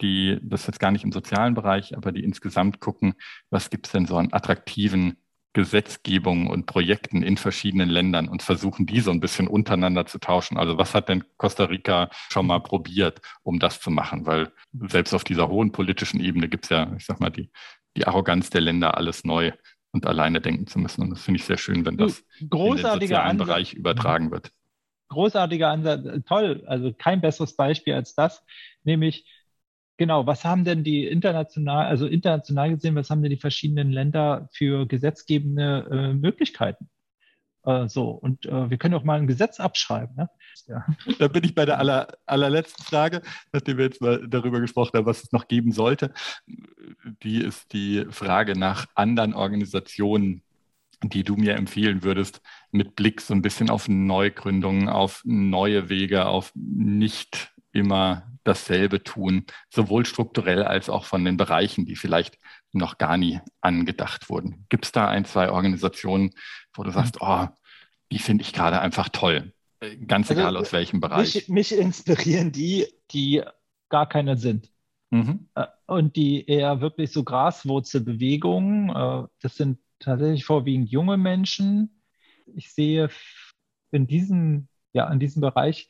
[0.00, 3.14] die, das jetzt gar nicht im sozialen Bereich, aber die insgesamt gucken,
[3.50, 5.16] was gibt es denn so an attraktiven
[5.56, 10.58] Gesetzgebungen und Projekten in verschiedenen Ländern und versuchen, die so ein bisschen untereinander zu tauschen.
[10.58, 14.26] Also was hat denn Costa Rica schon mal probiert, um das zu machen?
[14.26, 14.52] Weil
[14.90, 17.50] selbst auf dieser hohen politischen Ebene gibt es ja, ich sag mal, die,
[17.96, 19.50] die Arroganz der Länder, alles neu
[19.92, 21.00] und alleine denken zu müssen.
[21.00, 23.46] Und das finde ich sehr schön, wenn das Großartiger in den sozialen Ansatz.
[23.46, 24.50] Bereich übertragen wird.
[25.08, 26.64] Großartiger Ansatz, toll.
[26.66, 28.44] Also kein besseres Beispiel als das,
[28.84, 29.24] nämlich
[29.98, 34.48] Genau, was haben denn die international, also international gesehen, was haben denn die verschiedenen Länder
[34.52, 36.90] für gesetzgebende äh, Möglichkeiten?
[37.66, 40.14] Äh, so, und äh, wir können auch mal ein Gesetz abschreiben.
[40.16, 40.30] Ne?
[40.66, 40.86] Ja.
[41.18, 43.22] Da bin ich bei der aller, allerletzten Frage,
[43.52, 46.12] nachdem wir jetzt mal darüber gesprochen haben, was es noch geben sollte.
[47.22, 50.42] Die ist die Frage nach anderen Organisationen,
[51.02, 52.40] die du mir empfehlen würdest,
[52.70, 59.44] mit Blick so ein bisschen auf Neugründungen, auf neue Wege, auf nicht immer dasselbe tun,
[59.70, 62.38] sowohl strukturell als auch von den Bereichen, die vielleicht
[62.72, 64.66] noch gar nie angedacht wurden.
[64.68, 66.30] Gibt es da ein, zwei Organisationen,
[66.74, 67.48] wo du sagst, oh,
[68.12, 71.34] die finde ich gerade einfach toll, äh, ganz also, egal aus welchem Bereich?
[71.34, 73.42] Mich, mich, inspirieren die, die
[73.88, 74.70] gar keine sind.
[75.10, 75.48] Mhm.
[75.54, 82.02] Äh, und die eher wirklich so Graswurzelbewegungen, äh, das sind tatsächlich vorwiegend junge Menschen.
[82.54, 83.08] Ich sehe
[83.90, 85.88] in diesem, ja, in diesem Bereich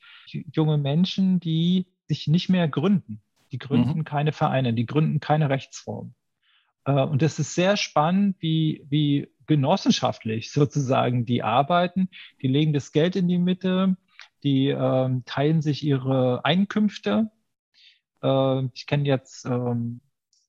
[0.52, 3.20] junge Menschen, die sich nicht mehr gründen.
[3.52, 4.04] Die gründen mhm.
[4.04, 6.14] keine Vereine, die gründen keine Rechtsform.
[6.84, 12.08] Äh, und das ist sehr spannend, wie, wie genossenschaftlich sozusagen die arbeiten.
[12.42, 13.96] Die legen das Geld in die Mitte,
[14.42, 17.30] die ähm, teilen sich ihre Einkünfte.
[18.22, 20.00] Äh, ich kenne jetzt, ähm,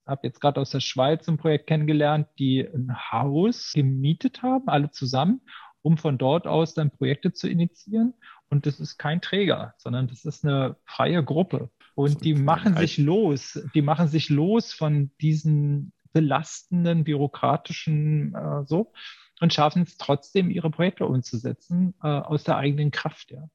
[0.06, 4.92] habe jetzt gerade aus der Schweiz ein Projekt kennengelernt, die ein Haus gemietet haben, alle
[4.92, 5.42] zusammen,
[5.82, 8.14] um von dort aus dann Projekte zu initiieren.
[8.50, 11.70] Und das ist kein Träger, sondern das ist eine freie Gruppe.
[11.96, 18.94] Und die machen sich los, die machen sich los von diesen belastenden bürokratischen äh, so
[19.40, 23.32] und schaffen es trotzdem, ihre Projekte umzusetzen äh, aus der eigenen Kraft.
[23.32, 23.50] Ja.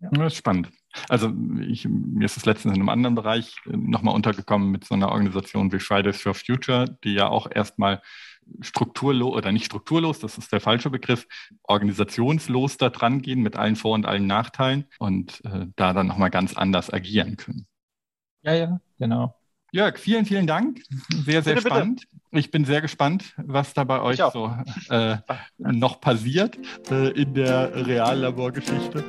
[0.00, 0.10] Ja.
[0.10, 0.70] Das ist spannend.
[1.08, 4.94] Also ich, mir ist es letztens in einem anderen Bereich äh, nochmal untergekommen mit so
[4.94, 8.02] einer Organisation wie Fridays for Future, die ja auch erstmal
[8.60, 11.26] strukturlos oder nicht strukturlos, das ist der falsche Begriff,
[11.62, 16.30] organisationslos da dran gehen mit allen Vor- und allen Nachteilen und äh, da dann nochmal
[16.30, 17.66] ganz anders agieren können.
[18.42, 19.34] Ja, ja, genau.
[19.72, 20.82] Jörg, vielen, vielen Dank.
[21.10, 22.06] Sehr, sehr bitte, spannend.
[22.10, 22.38] Bitte.
[22.38, 24.54] Ich bin sehr gespannt, was da bei euch so
[24.88, 25.18] äh,
[25.58, 26.56] noch passiert
[26.90, 29.04] äh, in der Reallaborgeschichte.